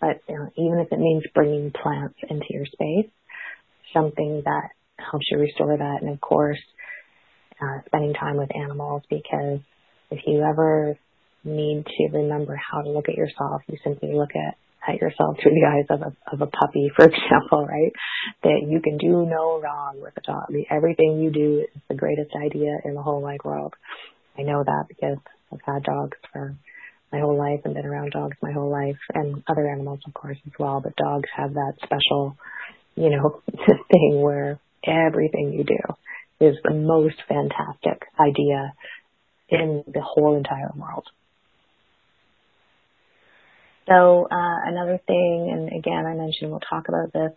but 0.00 0.20
you 0.28 0.36
know, 0.36 0.50
even 0.58 0.80
if 0.80 0.92
it 0.92 0.98
means 0.98 1.22
bringing 1.34 1.70
plants 1.70 2.16
into 2.28 2.46
your 2.50 2.66
space 2.66 3.10
something 3.92 4.42
that 4.44 4.70
helps 4.98 5.26
you 5.30 5.38
restore 5.38 5.76
that 5.76 5.98
and 6.02 6.10
of 6.12 6.20
course 6.20 6.58
uh, 7.62 7.78
spending 7.86 8.12
time 8.14 8.36
with 8.36 8.50
animals 8.54 9.02
because 9.08 9.60
if 10.10 10.20
you 10.26 10.42
ever 10.42 10.98
need 11.44 11.84
to 11.86 12.08
remember 12.12 12.56
how 12.56 12.82
to 12.82 12.90
look 12.90 13.08
at 13.08 13.14
yourself. 13.14 13.62
You 13.68 13.76
simply 13.84 14.14
look 14.14 14.30
at, 14.34 14.56
at 14.86 15.00
yourself 15.00 15.36
through 15.42 15.52
the 15.52 15.66
eyes 15.66 15.86
of 15.90 16.02
a, 16.02 16.16
of 16.32 16.40
a 16.40 16.50
puppy, 16.50 16.90
for 16.96 17.04
example, 17.04 17.66
right? 17.66 17.92
That 18.42 18.66
you 18.68 18.80
can 18.80 18.98
do 18.98 19.26
no 19.26 19.60
wrong 19.60 20.00
with 20.00 20.14
a 20.16 20.20
dog. 20.20 20.52
Everything 20.70 21.20
you 21.20 21.30
do 21.30 21.64
is 21.74 21.82
the 21.88 21.94
greatest 21.94 22.30
idea 22.34 22.78
in 22.84 22.94
the 22.94 23.02
whole 23.02 23.20
wide 23.20 23.44
world. 23.44 23.74
I 24.38 24.42
know 24.42 24.62
that 24.64 24.84
because 24.88 25.18
I've 25.52 25.74
had 25.74 25.84
dogs 25.84 26.16
for 26.32 26.56
my 27.12 27.20
whole 27.20 27.38
life 27.38 27.60
and 27.64 27.74
been 27.74 27.86
around 27.86 28.10
dogs 28.10 28.36
my 28.42 28.52
whole 28.52 28.70
life 28.70 28.98
and 29.14 29.42
other 29.48 29.68
animals, 29.68 30.00
of 30.06 30.14
course, 30.14 30.38
as 30.46 30.52
well. 30.58 30.80
But 30.82 30.96
dogs 30.96 31.28
have 31.36 31.54
that 31.54 31.74
special, 31.82 32.36
you 32.96 33.10
know, 33.10 33.42
thing 33.92 34.20
where 34.20 34.58
everything 34.84 35.52
you 35.52 35.64
do 35.64 36.44
is 36.44 36.56
the 36.64 36.74
most 36.74 37.16
fantastic 37.28 38.02
idea 38.18 38.74
in 39.48 39.84
the 39.86 40.02
whole 40.02 40.36
entire 40.36 40.72
world. 40.74 41.06
So 43.86 44.26
uh, 44.30 44.58
another 44.66 44.98
thing, 45.06 45.50
and 45.52 45.78
again, 45.78 46.06
I 46.06 46.14
mentioned 46.14 46.50
we'll 46.50 46.60
talk 46.60 46.88
about 46.88 47.12
this. 47.12 47.32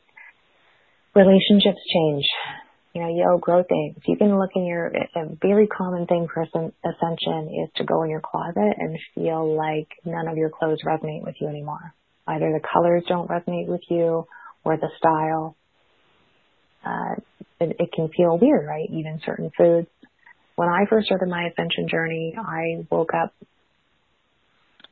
Relationships 1.15 1.81
change. 1.93 2.25
You 2.93 3.01
know, 3.01 3.10
you 3.10 3.25
outgrow 3.29 3.63
things. 3.67 3.97
You 4.07 4.17
can 4.17 4.39
look 4.39 4.51
in 4.55 4.65
your. 4.65 4.88
A 4.88 5.36
very 5.41 5.67
common 5.67 6.07
thing 6.07 6.27
for 6.33 6.41
ascension 6.43 7.63
is 7.63 7.69
to 7.75 7.83
go 7.83 8.03
in 8.03 8.10
your 8.10 8.21
closet 8.21 8.73
and 8.77 8.97
feel 9.13 9.55
like 9.55 9.88
none 10.05 10.27
of 10.27 10.38
your 10.38 10.49
clothes 10.49 10.79
resonate 10.86 11.23
with 11.23 11.36
you 11.41 11.47
anymore. 11.47 11.93
Either 12.27 12.51
the 12.51 12.65
colors 12.73 13.03
don't 13.07 13.29
resonate 13.29 13.67
with 13.67 13.81
you, 13.89 14.25
or 14.63 14.77
the 14.77 14.89
style. 14.97 15.55
Uh, 16.86 17.15
it, 17.60 17.75
it 17.79 17.91
can 17.93 18.10
feel 18.15 18.38
weird, 18.38 18.65
right? 18.65 18.89
Even 18.89 19.19
certain 19.25 19.51
foods. 19.57 19.88
When 20.55 20.69
I 20.69 20.86
first 20.89 21.07
started 21.07 21.29
my 21.29 21.49
ascension 21.49 21.88
journey, 21.89 22.36
I 22.38 22.86
woke 22.89 23.12
up 23.13 23.33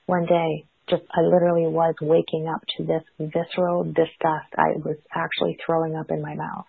one 0.06 0.26
day 0.26 0.66
just 0.90 1.04
I 1.12 1.22
literally 1.22 1.68
was 1.68 1.96
waking 2.02 2.48
up 2.48 2.62
to 2.78 2.84
this 2.84 3.04
visceral 3.20 3.84
disgust. 3.84 4.54
I 4.58 4.78
was 4.78 4.98
actually 5.14 5.58
throwing 5.66 5.96
up 5.96 6.12
in 6.12 6.22
my 6.22 6.36
mouth, 6.36 6.66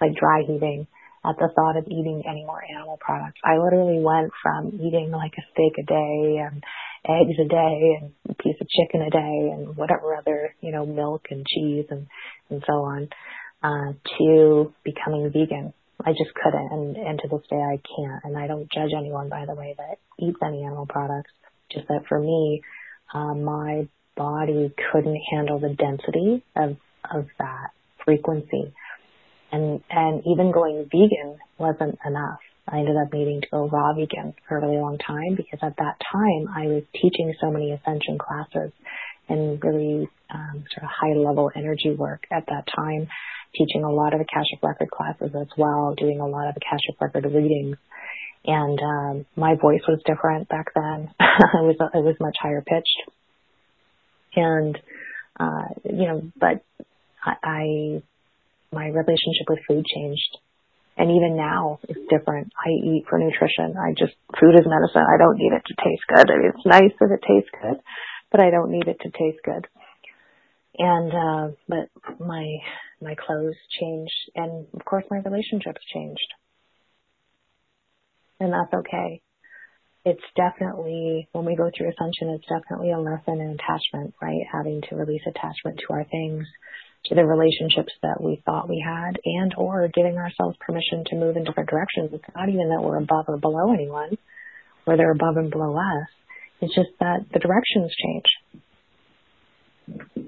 like 0.00 0.14
dry 0.18 0.42
heaving 0.46 0.86
at 1.24 1.36
the 1.38 1.50
thought 1.54 1.76
of 1.76 1.86
eating 1.86 2.22
any 2.28 2.44
more 2.44 2.62
animal 2.62 2.98
products. 3.00 3.40
I 3.44 3.58
literally 3.58 3.98
went 4.02 4.32
from 4.42 4.78
eating 4.80 5.10
like 5.10 5.32
a 5.38 5.42
steak 5.52 5.74
a 5.78 5.86
day 5.86 6.38
and 6.42 6.62
eggs 7.06 7.38
a 7.40 7.48
day 7.48 7.98
and 8.00 8.12
a 8.30 8.34
piece 8.34 8.56
of 8.60 8.68
chicken 8.68 9.02
a 9.02 9.10
day 9.10 9.50
and 9.52 9.76
whatever 9.76 10.14
other, 10.14 10.54
you 10.60 10.72
know, 10.72 10.86
milk 10.86 11.26
and 11.30 11.44
cheese 11.46 11.86
and, 11.90 12.06
and 12.50 12.62
so 12.66 12.72
on, 12.74 13.08
uh, 13.62 13.92
to 14.18 14.72
becoming 14.84 15.30
vegan. 15.32 15.72
I 16.04 16.10
just 16.10 16.34
couldn't 16.34 16.72
and, 16.72 16.96
and 16.96 17.18
to 17.18 17.28
this 17.28 17.46
day 17.50 17.56
I 17.56 17.78
can't. 17.82 18.22
And 18.24 18.38
I 18.38 18.46
don't 18.46 18.70
judge 18.70 18.90
anyone 18.96 19.28
by 19.28 19.46
the 19.46 19.54
way 19.54 19.74
that 19.78 19.98
eats 20.20 20.38
any 20.46 20.62
animal 20.62 20.86
products. 20.86 21.30
Just 21.72 21.88
that 21.88 22.06
for 22.08 22.20
me, 22.20 22.62
uh, 23.12 23.34
my 23.34 23.88
body 24.16 24.72
couldn't 24.92 25.20
handle 25.30 25.58
the 25.58 25.74
density 25.74 26.42
of 26.56 26.76
of 27.12 27.26
that 27.38 27.70
frequency, 28.04 28.72
and 29.52 29.82
and 29.90 30.22
even 30.26 30.52
going 30.52 30.84
vegan 30.84 31.38
wasn't 31.58 31.98
enough. 32.06 32.40
I 32.68 32.78
ended 32.78 32.96
up 32.96 33.12
needing 33.12 33.40
to 33.42 33.46
go 33.50 33.68
raw 33.68 33.94
vegan 33.94 34.34
for 34.48 34.58
a 34.58 34.60
really 34.60 34.78
long 34.78 34.98
time 34.98 35.36
because 35.36 35.60
at 35.62 35.76
that 35.76 36.00
time 36.12 36.48
I 36.50 36.66
was 36.66 36.82
teaching 36.92 37.32
so 37.40 37.50
many 37.50 37.70
ascension 37.70 38.18
classes 38.18 38.72
and 39.28 39.62
really 39.62 40.08
um, 40.34 40.64
sort 40.74 40.82
of 40.82 40.90
high 40.90 41.14
level 41.14 41.50
energy 41.54 41.94
work 41.94 42.24
at 42.32 42.46
that 42.46 42.66
time, 42.74 43.06
teaching 43.54 43.84
a 43.84 43.90
lot 43.90 44.14
of 44.14 44.20
Akashic 44.20 44.62
record 44.62 44.90
classes 44.90 45.30
as 45.40 45.48
well, 45.56 45.94
doing 45.96 46.18
a 46.18 46.26
lot 46.26 46.48
of 46.48 46.56
Akashic 46.56 47.00
record 47.00 47.24
readings 47.32 47.76
and 48.46 48.78
um, 48.80 49.26
my 49.34 49.54
voice 49.60 49.82
was 49.88 50.00
different 50.06 50.48
back 50.48 50.66
then. 50.74 51.10
it 51.20 51.66
was 51.66 51.76
it 51.80 52.04
was 52.04 52.16
much 52.20 52.36
higher 52.40 52.62
pitched, 52.62 53.02
and 54.36 54.78
uh, 55.38 55.74
you 55.84 56.06
know, 56.06 56.22
but 56.38 56.62
I, 57.24 57.34
I 57.42 58.02
my 58.72 58.86
relationship 58.86 59.48
with 59.48 59.58
food 59.66 59.84
changed, 59.84 60.38
and 60.96 61.10
even 61.10 61.36
now 61.36 61.80
it's 61.88 62.06
different. 62.08 62.52
I 62.56 62.70
eat 62.70 63.04
for 63.10 63.18
nutrition. 63.18 63.76
I 63.76 63.92
just 63.98 64.14
food 64.38 64.54
is 64.54 64.66
medicine. 64.66 65.02
I 65.02 65.18
don't 65.18 65.38
need 65.38 65.52
it 65.52 65.62
to 65.66 65.74
taste 65.82 66.06
good. 66.06 66.30
I 66.30 66.38
mean, 66.38 66.52
it's 66.54 66.66
nice 66.66 66.94
if 66.94 67.10
it 67.10 67.26
tastes 67.26 67.50
good, 67.50 67.82
but 68.30 68.40
I 68.40 68.50
don't 68.50 68.70
need 68.70 68.86
it 68.86 69.00
to 69.00 69.10
taste 69.10 69.42
good. 69.44 69.66
And 70.78 71.10
uh, 71.10 71.56
but 71.68 71.90
my 72.20 72.46
my 73.02 73.16
clothes 73.16 73.58
changed, 73.80 74.30
and 74.36 74.66
of 74.72 74.84
course 74.84 75.04
my 75.10 75.18
relationships 75.18 75.82
changed 75.92 76.30
and 78.40 78.52
that's 78.52 78.72
okay. 78.72 79.22
It's 80.04 80.22
definitely, 80.36 81.28
when 81.32 81.44
we 81.44 81.56
go 81.56 81.70
through 81.76 81.90
ascension, 81.90 82.30
it's 82.30 82.46
definitely 82.46 82.92
a 82.92 82.98
lesson 82.98 83.40
in 83.40 83.58
attachment, 83.58 84.14
right? 84.22 84.46
Having 84.52 84.82
to 84.88 84.96
release 84.96 85.22
attachment 85.26 85.80
to 85.80 85.94
our 85.94 86.04
things, 86.04 86.46
to 87.06 87.14
the 87.14 87.26
relationships 87.26 87.92
that 88.02 88.22
we 88.22 88.40
thought 88.44 88.68
we 88.68 88.84
had, 88.84 89.18
and 89.24 89.54
or 89.58 89.88
giving 89.88 90.16
ourselves 90.16 90.56
permission 90.60 91.04
to 91.06 91.16
move 91.16 91.36
in 91.36 91.44
different 91.44 91.70
directions. 91.70 92.10
It's 92.12 92.24
not 92.36 92.48
even 92.48 92.68
that 92.70 92.82
we're 92.82 92.98
above 92.98 93.24
or 93.28 93.38
below 93.38 93.72
anyone, 93.72 94.16
or 94.86 94.96
they're 94.96 95.12
above 95.12 95.36
and 95.38 95.50
below 95.50 95.74
us. 95.74 96.08
It's 96.60 96.74
just 96.74 96.90
that 97.00 97.26
the 97.32 97.40
directions 97.40 97.92
change. 98.02 98.30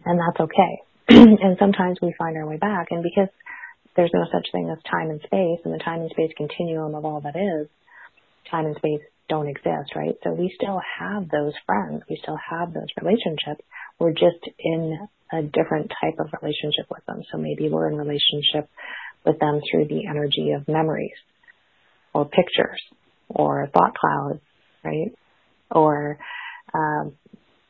And 0.04 0.18
that's 0.18 0.40
okay. 0.40 0.82
and 1.08 1.56
sometimes 1.58 1.98
we 2.02 2.14
find 2.18 2.36
our 2.36 2.46
way 2.46 2.58
back. 2.58 2.88
And 2.90 3.02
because 3.02 3.28
there's 3.96 4.10
no 4.12 4.24
such 4.32 4.46
thing 4.52 4.70
as 4.70 4.78
time 4.90 5.10
and 5.10 5.20
space, 5.20 5.60
and 5.64 5.74
the 5.74 5.78
time 5.78 6.00
and 6.00 6.10
space 6.10 6.30
continuum 6.36 6.94
of 6.94 7.04
all 7.04 7.20
that 7.22 7.36
is, 7.36 7.68
time 8.50 8.66
and 8.66 8.76
space 8.76 9.00
don't 9.28 9.48
exist, 9.48 9.94
right? 9.94 10.14
So 10.24 10.32
we 10.32 10.52
still 10.54 10.80
have 10.98 11.28
those 11.28 11.52
friends. 11.66 12.02
We 12.08 12.18
still 12.22 12.38
have 12.50 12.72
those 12.72 12.88
relationships. 13.00 13.62
We're 13.98 14.12
just 14.12 14.42
in 14.58 14.98
a 15.32 15.42
different 15.42 15.92
type 16.00 16.18
of 16.18 16.28
relationship 16.40 16.86
with 16.90 17.04
them. 17.06 17.22
So 17.30 17.38
maybe 17.38 17.68
we're 17.68 17.90
in 17.90 17.98
relationship 17.98 18.70
with 19.26 19.38
them 19.38 19.60
through 19.70 19.88
the 19.88 20.06
energy 20.08 20.52
of 20.52 20.66
memories 20.68 21.16
or 22.14 22.24
pictures 22.24 22.80
or 23.28 23.68
thought 23.72 23.94
clouds, 23.94 24.40
right? 24.82 25.12
Or 25.70 26.18
um, 26.72 27.12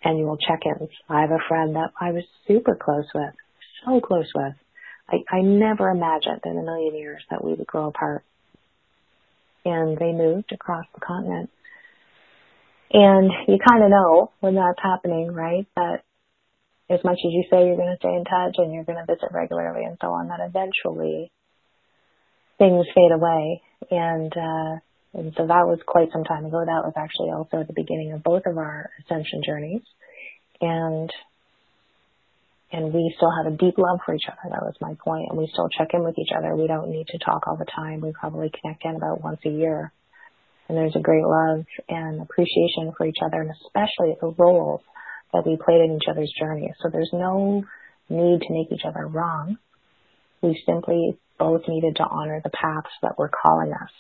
annual 0.05 0.37
check-ins. 0.37 0.91
I 1.09 1.23
have 1.23 1.31
a 1.31 1.49
friend 1.49 1.75
that 1.75 1.91
I 2.01 2.13
was 2.13 2.25
super 2.47 2.79
close 2.81 3.07
with, 3.15 3.35
so 3.85 4.01
close 4.01 4.31
with. 4.35 4.55
I, 5.09 5.37
I 5.37 5.41
never 5.41 5.89
imagined 5.89 6.43
in 6.45 6.59
a 6.59 6.63
million 6.63 6.95
years 6.95 7.23
that 7.31 7.43
we 7.43 7.55
would 7.55 7.67
grow 7.67 7.89
apart 7.89 8.25
and 9.65 9.97
they 9.99 10.13
moved 10.13 10.53
across 10.53 10.85
the 10.95 11.01
continent. 11.01 11.51
And 12.93 13.31
you 13.47 13.59
kind 13.59 13.85
of 13.85 13.91
know 13.91 14.33
when 14.41 14.55
that's 14.55 14.81
happening, 14.83 15.33
right? 15.33 15.67
That 15.77 16.03
as 16.91 17.01
much 17.05 17.19
as 17.19 17.33
you 17.33 17.45
say 17.51 17.67
you're 17.67 17.77
going 17.77 17.93
to 17.93 18.01
stay 18.01 18.15
in 18.15 18.25
touch 18.25 18.57
and 18.57 18.73
you're 18.73 18.85
going 18.85 18.99
to 18.99 19.13
visit 19.13 19.29
regularly 19.31 19.85
and 19.85 19.99
so 20.01 20.09
on, 20.09 20.29
that 20.29 20.41
eventually 20.41 21.31
things 22.59 22.87
fade 22.95 23.13
away. 23.13 23.63
And, 23.91 24.33
uh, 24.33 24.81
and 25.15 25.33
so 25.37 25.47
that 25.47 25.69
was 25.69 25.81
quite 25.87 26.09
some 26.13 26.25
time 26.25 26.47
ago. 26.47 26.65
That 26.65 26.85
was 26.85 26.95
actually 26.97 27.31
also 27.31 27.65
the 27.67 27.77
beginning 27.77 28.13
of 28.13 28.23
both 28.23 28.43
of 28.47 28.57
our 28.57 28.91
ascension 29.05 29.43
journeys. 29.45 29.83
And 30.61 31.11
and 32.71 32.93
we 32.93 33.13
still 33.17 33.31
have 33.31 33.53
a 33.53 33.57
deep 33.57 33.79
love 33.79 34.01
for 34.05 34.15
each 34.15 34.29
other. 34.29 34.51
That 34.51 34.63
was 34.63 34.75
my 34.81 34.95
point. 35.03 35.29
And 35.31 35.39
we 35.39 35.49
still 35.53 35.69
check 35.69 35.89
in 35.95 36.05
with 36.05 36.19
each 36.19 36.33
other. 36.37 36.55
We 36.55 36.67
don't 36.67 36.91
need 36.91 37.07
to 37.09 37.19
talk 37.19 37.47
all 37.47 37.57
the 37.57 37.65
time. 37.65 38.01
We 38.01 38.13
probably 38.13 38.51
connect 38.51 38.85
in 38.85 38.97
about 38.97 39.23
once 39.23 39.41
a 39.47 39.51
year. 39.51 39.93
And 40.69 40.77
there's 40.77 40.97
a 40.97 41.01
great 41.01 41.25
love 41.25 41.65
and 41.89 42.21
appreciation 42.21 42.93
for 42.97 43.07
each 43.07 43.23
other 43.25 43.41
and 43.41 43.51
especially 43.51 44.17
the 44.21 44.35
roles 44.37 44.83
that 45.33 45.47
we 45.47 45.57
played 45.57 45.81
in 45.81 45.97
each 45.97 46.09
other's 46.11 46.33
journey. 46.39 46.73
So 46.83 46.91
there's 46.93 47.11
no 47.13 47.65
need 48.11 48.41
to 48.43 48.53
make 48.53 48.71
each 48.71 48.85
other 48.87 49.07
wrong. 49.07 49.57
We 50.43 50.63
simply 50.67 51.19
both 51.39 51.63
needed 51.69 51.97
to 51.97 52.05
honor 52.05 52.41
the 52.43 52.51
paths 52.51 52.91
that 53.03 53.19
were 53.19 53.31
calling 53.31 53.73
us. 53.73 53.91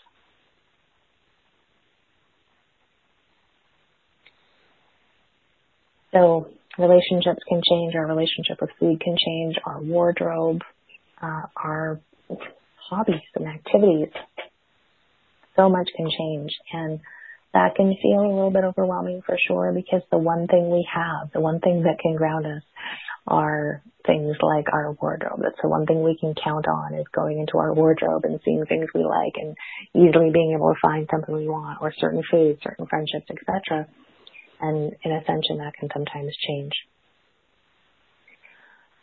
So 6.12 6.48
relationships 6.78 7.40
can 7.48 7.60
change, 7.68 7.94
our 7.94 8.06
relationship 8.06 8.60
with 8.60 8.70
food 8.78 9.00
can 9.00 9.16
change, 9.24 9.56
our 9.64 9.80
wardrobe, 9.82 10.62
uh, 11.20 11.42
our 11.56 12.00
hobbies 12.88 13.20
and 13.34 13.46
activities. 13.46 14.12
So 15.56 15.68
much 15.68 15.88
can 15.96 16.08
change 16.08 16.50
and 16.72 17.00
that 17.52 17.74
can 17.74 17.96
feel 18.00 18.20
a 18.20 18.28
little 18.28 18.50
bit 18.50 18.64
overwhelming 18.64 19.22
for 19.26 19.36
sure 19.48 19.72
because 19.72 20.02
the 20.12 20.18
one 20.18 20.46
thing 20.46 20.70
we 20.70 20.86
have, 20.94 21.32
the 21.32 21.40
one 21.40 21.60
thing 21.60 21.82
that 21.82 21.98
can 22.00 22.14
ground 22.14 22.46
us 22.46 22.62
are 23.26 23.82
things 24.06 24.36
like 24.40 24.66
our 24.72 24.92
wardrobe. 24.92 25.40
That's 25.42 25.60
the 25.60 25.68
one 25.68 25.84
thing 25.86 26.02
we 26.02 26.16
can 26.18 26.34
count 26.34 26.66
on 26.68 26.94
is 26.94 27.06
going 27.12 27.40
into 27.40 27.58
our 27.58 27.74
wardrobe 27.74 28.24
and 28.24 28.38
seeing 28.44 28.64
things 28.66 28.86
we 28.94 29.02
like 29.02 29.34
and 29.36 29.56
easily 29.94 30.30
being 30.32 30.52
able 30.54 30.72
to 30.72 30.80
find 30.80 31.08
something 31.10 31.34
we 31.34 31.48
want 31.48 31.82
or 31.82 31.92
certain 31.98 32.22
foods, 32.30 32.60
certain 32.62 32.86
friendships, 32.86 33.26
etc 33.30 33.88
and 34.60 34.92
in 35.02 35.12
ascension 35.12 35.58
that 35.58 35.74
can 35.78 35.88
sometimes 35.92 36.32
change. 36.46 36.72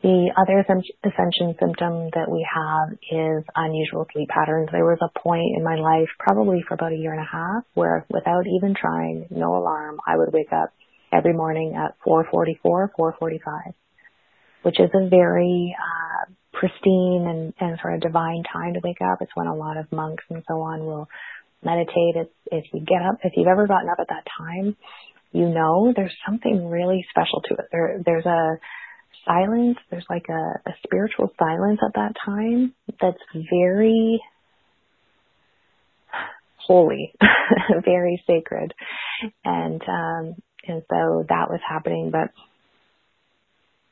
The 0.05 0.29
other 0.37 0.59
ascension 0.59 1.55
symptom 1.59 2.11
that 2.13 2.29
we 2.29 2.45
have 2.45 2.93
is 3.09 3.43
unusual 3.55 4.05
sleep 4.13 4.29
patterns. 4.29 4.69
There 4.71 4.85
was 4.85 4.99
a 5.01 5.19
point 5.19 5.57
in 5.57 5.63
my 5.63 5.77
life, 5.77 6.09
probably 6.19 6.63
for 6.67 6.75
about 6.75 6.91
a 6.91 6.95
year 6.95 7.11
and 7.11 7.21
a 7.21 7.31
half, 7.31 7.63
where 7.73 8.05
without 8.09 8.45
even 8.45 8.75
trying, 8.79 9.25
no 9.31 9.55
alarm, 9.55 9.99
I 10.05 10.15
would 10.15 10.31
wake 10.31 10.53
up 10.53 10.69
every 11.11 11.33
morning 11.33 11.73
at 11.75 11.97
4:44, 12.05 12.91
4:45, 12.93 13.73
which 14.61 14.79
is 14.79 14.91
a 14.93 15.09
very 15.09 15.75
uh, 15.75 16.31
pristine 16.53 17.25
and, 17.27 17.53
and 17.59 17.79
sort 17.81 17.95
of 17.95 18.01
divine 18.01 18.43
time 18.51 18.73
to 18.73 18.81
wake 18.83 19.01
up. 19.01 19.21
It's 19.21 19.35
when 19.35 19.47
a 19.47 19.55
lot 19.55 19.77
of 19.77 19.91
monks 19.91 20.23
and 20.29 20.43
so 20.47 20.61
on 20.61 20.85
will 20.85 21.09
meditate. 21.63 22.15
It's, 22.15 22.33
if 22.51 22.65
you 22.73 22.81
get 22.81 23.01
up, 23.01 23.19
if 23.23 23.33
you've 23.35 23.47
ever 23.47 23.65
gotten 23.65 23.89
up 23.89 23.97
at 23.99 24.09
that 24.09 24.27
time, 24.37 24.75
you 25.35 25.49
know 25.49 25.93
there's 25.95 26.15
something 26.25 26.69
really 26.69 27.05
special 27.09 27.41
to 27.41 27.55
it. 27.55 27.65
There, 27.71 28.01
there's 28.05 28.25
a 28.25 28.57
silence, 29.25 29.77
there's 29.91 30.05
like 30.09 30.25
a, 30.29 30.69
a 30.69 30.73
spiritual 30.85 31.29
silence 31.37 31.79
at 31.85 31.93
that 31.95 32.13
time 32.25 32.73
that's 33.01 33.17
very 33.33 34.21
holy, 36.57 37.13
very 37.85 38.23
sacred. 38.25 38.73
And, 39.43 39.81
um, 39.81 40.35
and 40.67 40.81
so 40.89 41.25
that 41.27 41.49
was 41.49 41.59
happening, 41.67 42.11
but 42.11 42.29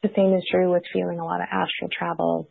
the 0.02 0.14
same 0.16 0.34
is 0.34 0.44
true 0.50 0.72
with 0.72 0.84
feeling 0.94 1.20
a 1.20 1.26
lot 1.26 1.42
of 1.42 1.48
astral 1.52 1.90
travel 1.92 2.50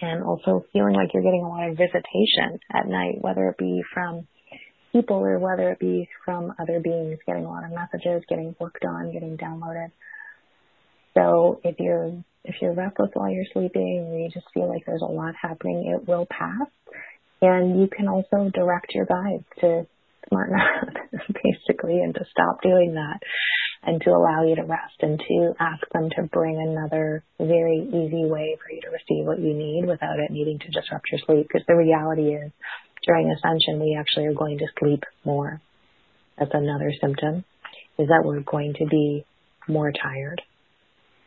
and 0.00 0.24
also 0.24 0.64
feeling 0.72 0.94
like 0.94 1.10
you're 1.14 1.22
getting 1.22 1.44
a 1.44 1.48
lot 1.48 1.68
of 1.68 1.76
visitation 1.76 2.58
at 2.72 2.86
night, 2.86 3.16
whether 3.20 3.48
it 3.48 3.58
be 3.58 3.82
from 3.92 4.26
people 4.94 5.16
or 5.16 5.38
whether 5.38 5.70
it 5.70 5.78
be 5.78 6.08
from 6.24 6.54
other 6.58 6.80
beings, 6.80 7.18
getting 7.26 7.44
a 7.44 7.50
lot 7.50 7.64
of 7.64 7.72
messages, 7.72 8.22
getting 8.28 8.54
worked 8.60 8.84
on, 8.84 9.12
getting 9.12 9.36
downloaded. 9.36 9.90
So 11.14 11.60
if 11.64 11.76
you're 11.78 12.12
if 12.44 12.56
you're 12.60 12.74
restless 12.74 13.10
while 13.14 13.30
you're 13.30 13.46
sleeping 13.52 14.06
or 14.10 14.18
you 14.18 14.30
just 14.30 14.46
feel 14.52 14.68
like 14.68 14.84
there's 14.86 15.02
a 15.02 15.12
lot 15.12 15.34
happening, 15.40 15.94
it 15.94 16.06
will 16.06 16.26
pass. 16.26 16.68
And 17.40 17.80
you 17.80 17.88
can 17.88 18.06
also 18.08 18.50
direct 18.52 18.94
your 18.94 19.06
guides 19.06 19.44
to 19.60 19.86
smarten 20.28 20.56
up, 20.56 20.94
basically, 21.28 22.00
and 22.00 22.14
to 22.14 22.24
stop 22.30 22.62
doing 22.62 22.94
that 22.94 23.20
and 23.86 24.00
to 24.02 24.10
allow 24.10 24.44
you 24.46 24.56
to 24.56 24.62
rest 24.62 24.96
and 25.00 25.18
to 25.18 25.54
ask 25.60 25.82
them 25.92 26.08
to 26.16 26.22
bring 26.22 26.56
another 26.56 27.22
very 27.38 27.80
easy 27.88 28.24
way 28.24 28.56
for 28.62 28.72
you 28.72 28.80
to 28.80 28.88
receive 28.88 29.26
what 29.26 29.38
you 29.38 29.52
need 29.52 29.84
without 29.86 30.18
it 30.18 30.30
needing 30.30 30.58
to 30.58 30.70
disrupt 30.70 31.06
your 31.10 31.20
sleep. 31.26 31.46
Because 31.48 31.66
the 31.66 31.76
reality 31.76 32.34
is, 32.34 32.50
during 33.06 33.30
ascension, 33.30 33.80
we 33.80 33.96
actually 33.98 34.26
are 34.26 34.34
going 34.34 34.58
to 34.58 34.66
sleep 34.78 35.04
more. 35.24 35.60
That's 36.38 36.50
another 36.54 36.92
symptom, 37.00 37.44
is 37.98 38.08
that 38.08 38.22
we're 38.24 38.40
going 38.40 38.74
to 38.78 38.86
be 38.86 39.24
more 39.68 39.92
tired 39.92 40.42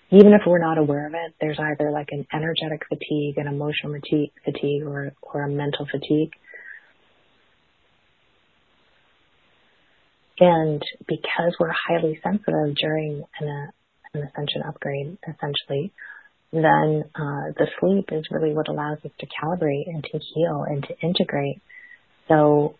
even 0.10 0.34
if 0.34 0.42
we're 0.48 0.60
not 0.60 0.78
aware 0.78 1.08
of 1.08 1.14
it, 1.14 1.36
there's 1.42 1.60
either 1.60 1.92
like 1.92 2.10
an 2.12 2.26
energetic 2.34 2.84
fatigue, 2.88 3.38
an 3.38 3.48
emotional 3.48 4.00
fatigue, 4.46 4.84
or, 4.84 5.12
or 5.22 5.42
a 5.44 5.50
mental 5.50 5.86
fatigue. 5.92 6.32
And 10.40 10.82
because 11.08 11.56
we're 11.60 11.74
highly 11.88 12.20
sensitive 12.24 12.76
during 12.76 13.24
an, 13.42 13.70
an 14.14 14.22
ascension 14.22 14.62
upgrade, 14.66 15.18
essentially, 15.24 15.92
then 16.52 17.04
uh, 17.16 17.52
the 17.58 17.68
sleep 17.80 18.10
is 18.12 18.26
really 18.32 18.54
what 18.54 18.70
allows 18.70 19.00
us 19.04 19.12
to 19.20 19.28
calibrate 19.28 19.88
and 19.88 20.04
to 20.04 20.20
heal 20.34 20.66
and 20.68 20.84
to 20.84 21.00
integrate. 21.02 21.62
So 22.28 22.76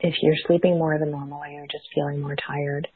if 0.00 0.14
you're 0.22 0.36
sleeping 0.46 0.78
more 0.78 0.98
than 0.98 1.10
normal 1.10 1.40
or 1.42 1.48
you're 1.48 1.66
just 1.66 1.84
feeling 1.94 2.20
more 2.20 2.36
tired, 2.36 2.88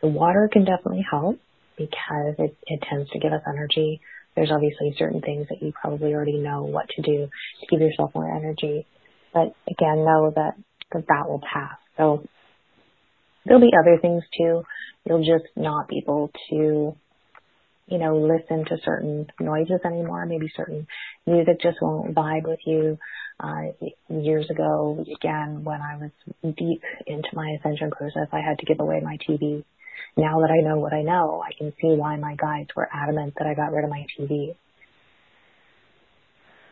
the 0.00 0.08
water 0.08 0.48
can 0.52 0.64
definitely 0.64 1.04
help 1.10 1.38
because 1.76 2.34
it, 2.38 2.56
it 2.66 2.82
tends 2.88 3.10
to 3.10 3.18
give 3.18 3.32
us 3.32 3.42
energy. 3.46 4.00
There's 4.34 4.50
obviously 4.50 4.94
certain 4.98 5.20
things 5.20 5.46
that 5.48 5.62
you 5.62 5.72
probably 5.72 6.14
already 6.14 6.38
know 6.38 6.64
what 6.64 6.88
to 6.96 7.02
do 7.02 7.26
to 7.26 7.66
give 7.70 7.80
yourself 7.80 8.12
more 8.14 8.30
energy. 8.34 8.86
But 9.32 9.54
again, 9.68 10.04
know 10.04 10.32
that 10.34 10.54
that, 10.92 11.06
that 11.08 11.28
will 11.28 11.40
pass. 11.40 11.76
So 11.96 12.24
there'll 13.44 13.60
be 13.60 13.72
other 13.78 13.98
things 14.00 14.22
too. 14.36 14.62
You'll 15.04 15.20
just 15.24 15.46
not 15.56 15.88
be 15.88 16.02
able 16.02 16.30
to, 16.50 16.96
you 17.86 17.98
know, 17.98 18.16
listen 18.16 18.64
to 18.66 18.76
certain 18.84 19.26
noises 19.40 19.80
anymore. 19.84 20.26
Maybe 20.26 20.50
certain 20.56 20.86
music 21.26 21.60
just 21.60 21.78
won't 21.80 22.14
vibe 22.14 22.46
with 22.46 22.60
you. 22.66 22.98
Uh, 23.38 23.72
years 24.08 24.48
ago, 24.50 25.04
again, 25.14 25.62
when 25.62 25.82
I 25.82 25.96
was 25.96 26.10
deep 26.42 26.82
into 27.06 27.28
my 27.34 27.56
ascension 27.58 27.90
process, 27.90 28.28
I 28.32 28.40
had 28.40 28.58
to 28.60 28.66
give 28.66 28.80
away 28.80 29.00
my 29.02 29.18
TV 29.28 29.62
now 30.16 30.40
that 30.40 30.50
I 30.50 30.66
know 30.66 30.78
what 30.78 30.92
I 30.92 31.02
know, 31.02 31.42
I 31.46 31.52
can 31.56 31.72
see 31.80 31.88
why 31.88 32.16
my 32.16 32.34
guides 32.36 32.70
were 32.74 32.88
adamant 32.92 33.34
that 33.38 33.46
I 33.46 33.54
got 33.54 33.72
rid 33.72 33.84
of 33.84 33.90
my 33.90 34.06
TV. 34.18 34.56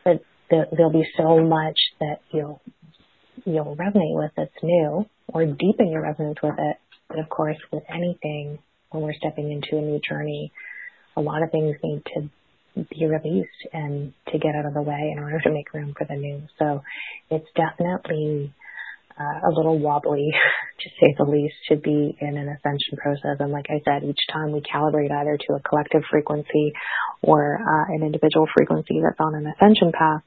But 0.05 0.22
there'll 0.50 0.92
be 0.92 1.07
so 1.16 1.40
much 1.40 1.79
that 2.00 2.20
you'll 2.33 2.61
you'll 3.44 3.77
resonate 3.77 4.16
with 4.16 4.31
that's 4.37 4.62
new, 4.62 5.07
or 5.29 5.44
deepen 5.44 5.90
your 5.90 6.03
resonance 6.03 6.38
with 6.42 6.55
it. 6.57 6.77
But 7.09 7.18
of 7.18 7.29
course, 7.29 7.59
with 7.70 7.83
anything, 7.88 8.59
when 8.90 9.03
we're 9.03 9.14
stepping 9.14 9.50
into 9.53 9.77
a 9.77 9.83
new 9.83 10.00
journey, 10.09 10.53
a 11.16 11.20
lot 11.20 11.42
of 11.42 11.50
things 11.50 11.77
need 11.83 12.03
to 12.14 12.31
be 12.74 13.07
released 13.07 13.62
and 13.72 14.12
to 14.33 14.38
get 14.38 14.55
out 14.57 14.66
of 14.66 14.74
the 14.74 14.83
way 14.83 15.12
in 15.12 15.22
order 15.22 15.40
to 15.40 15.50
make 15.50 15.72
room 15.72 15.94
for 15.96 16.07
the 16.09 16.16
new. 16.16 16.42
So 16.59 16.83
it's 17.31 17.46
definitely 17.55 18.53
uh, 19.18 19.48
a 19.48 19.50
little 19.55 19.79
wobbly, 19.79 20.29
to 20.81 20.88
say 21.00 21.14
the 21.16 21.24
least, 21.24 21.55
to 21.68 21.77
be 21.77 22.16
in 22.20 22.37
an 22.37 22.48
ascension 22.48 22.98
process. 22.98 23.38
And 23.38 23.53
like 23.53 23.66
I 23.70 23.81
said, 23.85 24.09
each 24.09 24.18
time 24.33 24.53
we 24.53 24.61
calibrate 24.61 25.12
either 25.12 25.38
to 25.38 25.55
a 25.55 25.61
collective 25.61 26.03
frequency 26.11 26.72
or 27.22 27.59
uh, 27.59 27.94
an 27.94 28.03
individual 28.03 28.46
frequency 28.57 29.00
that's 29.03 29.20
on 29.20 29.35
an 29.37 29.46
ascension 29.46 29.92
path, 29.92 30.22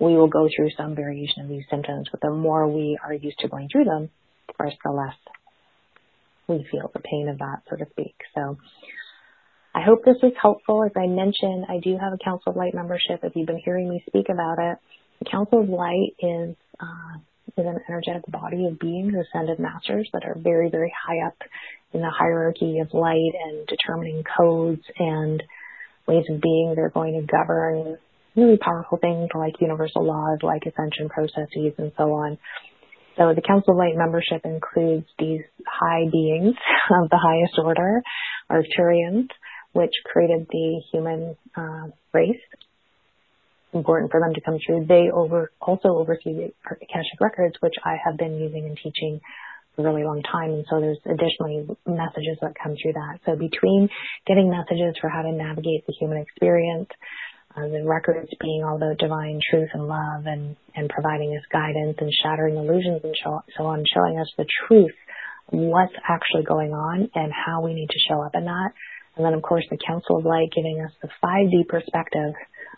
we 0.00 0.16
will 0.16 0.28
go 0.28 0.48
through 0.54 0.70
some 0.76 0.94
variation 0.94 1.42
of 1.42 1.48
these 1.48 1.64
symptoms. 1.70 2.08
But 2.10 2.20
the 2.20 2.30
more 2.30 2.66
we 2.66 2.98
are 3.04 3.12
used 3.12 3.38
to 3.40 3.48
going 3.48 3.68
through 3.70 3.84
them, 3.84 4.10
of 4.48 4.56
course, 4.56 4.74
the 4.84 4.90
less 4.90 5.16
we 6.48 6.66
feel 6.70 6.90
the 6.92 7.00
pain 7.00 7.28
of 7.28 7.38
that, 7.38 7.62
so 7.68 7.76
to 7.76 7.86
speak. 7.90 8.14
So 8.34 8.58
I 9.74 9.82
hope 9.82 10.04
this 10.04 10.16
was 10.22 10.32
helpful. 10.40 10.84
As 10.84 10.92
I 10.96 11.06
mentioned, 11.06 11.66
I 11.68 11.80
do 11.82 11.98
have 12.00 12.12
a 12.12 12.24
Council 12.24 12.52
of 12.52 12.56
Light 12.56 12.74
membership. 12.74 13.20
If 13.22 13.34
you've 13.34 13.46
been 13.46 13.62
hearing 13.64 13.88
me 13.88 14.04
speak 14.06 14.26
about 14.30 14.58
it, 14.58 14.78
the 15.18 15.30
Council 15.30 15.62
of 15.62 15.68
Light 15.68 16.14
is 16.20 16.54
uh, 16.80 17.18
is 17.56 17.66
an 17.66 17.78
energetic 17.88 18.22
body 18.28 18.66
of 18.66 18.78
beings, 18.78 19.14
ascended 19.14 19.58
masters 19.58 20.08
that 20.12 20.24
are 20.24 20.36
very, 20.38 20.70
very 20.70 20.92
high 21.06 21.26
up 21.26 21.36
in 21.92 22.00
the 22.00 22.10
hierarchy 22.10 22.78
of 22.80 22.92
light 22.92 23.32
and 23.46 23.66
determining 23.66 24.24
codes 24.36 24.82
and 24.98 25.42
ways 26.06 26.24
of 26.30 26.40
being. 26.40 26.74
They're 26.74 26.90
going 26.90 27.14
to 27.14 27.26
govern 27.26 27.98
really 28.36 28.58
powerful 28.58 28.98
things 28.98 29.28
like 29.34 29.54
universal 29.60 30.04
laws, 30.04 30.38
like 30.42 30.62
ascension 30.66 31.08
processes, 31.08 31.74
and 31.78 31.92
so 31.96 32.12
on. 32.12 32.38
So 33.16 33.32
the 33.34 33.42
Council 33.42 33.74
of 33.74 33.78
Light 33.78 33.94
membership 33.96 34.42
includes 34.44 35.06
these 35.18 35.42
high 35.66 36.06
beings 36.10 36.54
of 37.02 37.10
the 37.10 37.18
highest 37.18 37.54
order, 37.62 38.02
Arcturians, 38.50 39.28
which 39.74 39.92
created 40.04 40.46
the 40.50 40.80
human 40.90 41.36
uh, 41.54 41.88
race 42.12 42.40
important 43.74 44.10
for 44.10 44.20
them 44.20 44.32
to 44.34 44.40
come 44.40 44.58
through. 44.64 44.86
They 44.86 45.10
over 45.12 45.50
also 45.60 45.88
oversee 45.88 46.32
the 46.32 46.52
Akashic 46.64 47.20
records, 47.20 47.56
which 47.60 47.74
I 47.84 47.96
have 48.04 48.16
been 48.16 48.38
using 48.38 48.64
and 48.64 48.78
teaching 48.78 49.20
for 49.74 49.82
a 49.82 49.90
really 49.90 50.04
long 50.04 50.22
time. 50.22 50.50
And 50.50 50.64
so 50.70 50.80
there's 50.80 51.02
additionally 51.04 51.66
messages 51.84 52.38
that 52.40 52.54
come 52.54 52.76
through 52.80 52.94
that. 52.94 53.18
So 53.26 53.36
between 53.36 53.88
getting 54.26 54.48
messages 54.48 54.94
for 55.00 55.10
how 55.10 55.22
to 55.22 55.32
navigate 55.32 55.86
the 55.86 55.94
human 55.98 56.18
experience, 56.18 56.88
uh, 57.56 57.68
the 57.68 57.82
records 57.84 58.30
being 58.40 58.64
all 58.64 58.78
the 58.78 58.96
divine 58.98 59.40
truth 59.50 59.68
and 59.74 59.86
love 59.86 60.26
and, 60.26 60.56
and 60.74 60.88
providing 60.88 61.36
us 61.36 61.44
guidance 61.52 61.98
and 61.98 62.10
shattering 62.22 62.56
illusions 62.56 63.00
and 63.02 63.14
show, 63.22 63.42
so 63.56 63.66
on, 63.66 63.84
showing 63.92 64.18
us 64.18 64.30
the 64.38 64.46
truth, 64.66 64.94
what's 65.50 65.94
actually 66.08 66.44
going 66.44 66.72
on 66.72 67.10
and 67.14 67.32
how 67.32 67.62
we 67.62 67.74
need 67.74 67.88
to 67.90 67.98
show 68.08 68.22
up 68.22 68.34
in 68.34 68.44
that. 68.44 68.70
And 69.16 69.24
then 69.24 69.34
of 69.34 69.42
course 69.42 69.64
the 69.70 69.78
Council 69.78 70.18
of 70.18 70.24
Light 70.24 70.50
giving 70.54 70.80
us 70.80 70.92
the 71.02 71.08
5D 71.22 71.68
perspective 71.68 72.34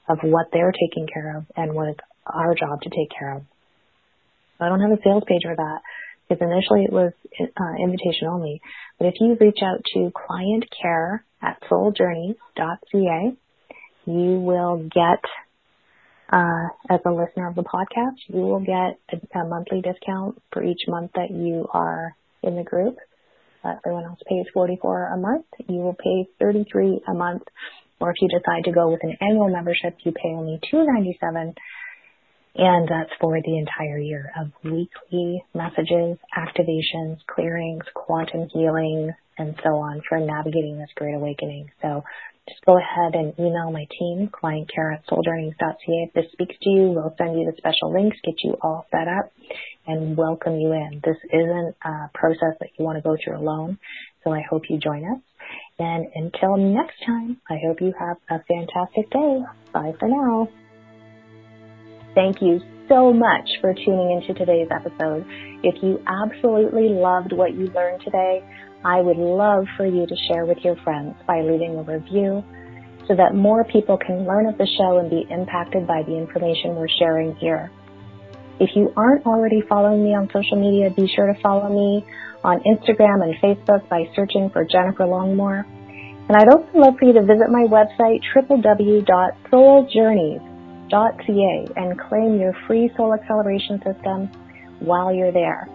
of 0.09 0.18
what 0.22 0.46
they're 0.53 0.72
taking 0.72 1.07
care 1.12 1.38
of 1.38 1.44
and 1.57 1.75
what 1.75 1.88
it's 1.88 2.01
our 2.27 2.55
job 2.55 2.81
to 2.83 2.90
take 2.90 3.11
care 3.16 3.37
of. 3.37 3.42
I 4.61 4.68
don't 4.68 4.81
have 4.81 4.92
a 4.92 5.03
sales 5.03 5.25
page 5.27 5.42
for 5.44 5.55
that 5.55 5.81
because 6.29 6.42
initially 6.42 6.85
it 6.85 6.92
was 6.92 7.12
uh, 7.40 7.83
invitation 7.83 8.29
only. 8.29 8.61
But 8.99 9.09
if 9.09 9.14
you 9.20 9.37
reach 9.40 9.59
out 9.62 9.83
to 9.94 10.12
client 10.14 10.64
care 10.83 11.25
at 11.42 11.61
souljourney.ca, 11.70 13.37
you 14.07 14.40
will 14.40 14.88
get, 14.88 15.22
uh, 16.33 16.68
as 16.90 17.01
a 17.05 17.11
listener 17.11 17.49
of 17.49 17.55
the 17.55 17.62
podcast, 17.62 18.16
you 18.29 18.40
will 18.40 18.61
get 18.61 18.99
a, 19.12 19.38
a, 19.38 19.44
monthly 19.44 19.83
discount 19.83 20.40
for 20.53 20.62
each 20.62 20.83
month 20.88 21.12
that 21.14 21.31
you 21.31 21.68
are 21.72 22.16
in 22.42 22.57
the 22.57 22.62
group. 22.62 22.96
Everyone 23.85 24.05
else 24.05 24.21
pays 24.29 24.47
44 24.55 25.15
a 25.15 25.17
month. 25.17 25.47
You 25.69 25.81
will 25.81 25.97
pay 25.97 26.29
33 26.41 27.01
a 27.09 27.15
month 27.15 27.43
or 28.01 28.11
if 28.11 28.17
you 28.21 28.29
decide 28.29 28.65
to 28.65 28.73
go 28.73 28.91
with 28.91 29.01
an 29.03 29.17
annual 29.21 29.49
membership, 29.49 29.97
you 30.05 30.13
pay 30.13 30.29
only 30.29 30.61
297 30.71 31.55
and 32.59 32.89
that's 32.89 33.11
for 33.21 33.39
the 33.41 33.59
entire 33.59 33.99
year 33.99 34.33
of 34.39 34.51
weekly 34.65 35.45
messages, 35.55 36.19
activations, 36.37 37.19
clearings, 37.27 37.85
quantum 37.95 38.49
healing, 38.53 39.13
and 39.38 39.55
so 39.62 39.70
on 39.77 40.03
for 40.09 40.18
navigating 40.18 40.79
this 40.79 40.90
great 40.94 41.14
awakening. 41.14 41.70
So 41.83 42.03
just 42.49 42.64
go 42.64 42.79
ahead 42.79 43.14
and 43.14 43.35
email 43.38 43.70
my 43.72 43.87
team, 43.99 44.31
clientcare 44.33 44.94
at 44.94 45.07
souljourneys.ca. 45.07 45.77
If 45.87 46.12
this 46.14 46.27
speaks 46.33 46.55
to 46.62 46.70
you, 46.70 46.83
we'll 46.94 47.14
send 47.18 47.38
you 47.38 47.51
the 47.51 47.57
special 47.59 47.92
links, 47.92 48.16
get 48.25 48.35
you 48.44 48.57
all 48.62 48.87
set 48.90 49.09
up, 49.09 49.33
and 49.87 50.16
welcome 50.16 50.57
you 50.61 50.72
in. 50.72 51.03
This 51.05 51.16
isn't 51.33 51.77
a 51.85 52.11
process 52.14 52.57
that 52.61 52.70
you 52.79 52.85
want 52.85 52.99
to 52.99 53.03
go 53.03 53.16
through 53.22 53.38
alone, 53.38 53.79
so 54.22 54.33
I 54.33 54.42
hope 54.49 54.62
you 54.68 54.79
join 54.79 55.05
us. 55.05 55.20
And 55.79 56.07
until 56.14 56.57
next 56.57 57.05
time, 57.05 57.40
I 57.51 57.59
hope 57.66 57.81
you 57.81 57.92
have 57.99 58.16
a 58.31 58.42
fantastic 58.44 59.11
day. 59.11 59.40
Bye 59.72 59.92
for 59.99 60.09
now. 60.09 60.49
Thank 62.14 62.40
you 62.40 62.61
so 62.88 63.12
much 63.12 63.49
for 63.61 63.75
tuning 63.75 64.20
into 64.20 64.35
today's 64.35 64.68
episode. 64.70 65.27
If 65.62 65.83
you 65.83 66.03
absolutely 66.07 66.88
loved 66.90 67.33
what 67.33 67.55
you 67.55 67.66
learned 67.68 68.03
today, 68.05 68.44
I 68.85 69.01
would 69.01 69.16
love 69.16 69.66
for 69.77 69.87
you 69.87 70.07
to 70.07 70.16
share 70.29 70.44
with 70.44 70.59
your 70.62 70.77
friends 70.77 71.14
by 71.27 71.40
leaving 71.40 71.77
a 71.77 71.83
review 71.83 72.44
so 73.09 73.16
that 73.16 73.35
more 73.35 73.64
people 73.64 73.96
can 73.99 74.27
learn 74.27 74.46
of 74.46 74.59
the 74.59 74.66
show 74.79 74.99
and 74.99 75.11
be 75.11 75.27
impacted 75.31 75.87
by 75.87 76.03
the 76.03 76.16
information 76.16 76.77
we're 76.77 76.88
sharing 76.99 77.35
here. 77.37 77.70
If 78.59 78.70
you 78.75 78.92
aren't 78.96 79.27
already 79.27 79.62
following 79.68 80.05
me 80.05 80.14
on 80.14 80.29
social 80.33 80.57
media, 80.57 80.90
be 80.90 81.09
sure 81.14 81.33
to 81.33 81.40
follow 81.40 81.68
me 81.68 82.07
on 82.44 82.61
Instagram 82.61 83.22
and 83.22 83.35
Facebook 83.42 83.88
by 83.88 84.09
searching 84.14 84.51
for 84.51 84.64
Jennifer 84.64 85.05
Longmore. 85.05 85.64
And 86.29 86.37
I'd 86.37 86.49
also 86.49 86.66
love 86.75 86.94
for 86.99 87.05
you 87.05 87.12
to 87.14 87.22
visit 87.22 87.51
my 87.51 87.66
website, 87.68 88.22
www.souljourneys.ca, 90.90 91.68
and 91.77 91.99
claim 91.99 92.38
your 92.40 92.53
free 92.66 92.90
soul 92.96 93.14
acceleration 93.14 93.79
system 93.85 94.31
while 94.81 95.12
you're 95.12 95.33
there. 95.33 95.68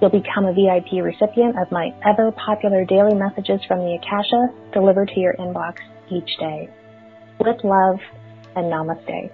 You'll 0.00 0.10
become 0.10 0.46
a 0.46 0.54
VIP 0.54 1.02
recipient 1.02 1.58
of 1.58 1.70
my 1.70 1.92
ever 2.08 2.32
popular 2.32 2.84
daily 2.84 3.14
messages 3.14 3.60
from 3.68 3.80
the 3.80 3.98
Akasha 4.00 4.48
delivered 4.72 5.08
to 5.08 5.20
your 5.20 5.34
inbox 5.34 5.76
each 6.10 6.38
day. 6.38 6.70
With 7.38 7.62
love 7.64 7.98
and 8.56 8.66
namaste. 8.66 9.30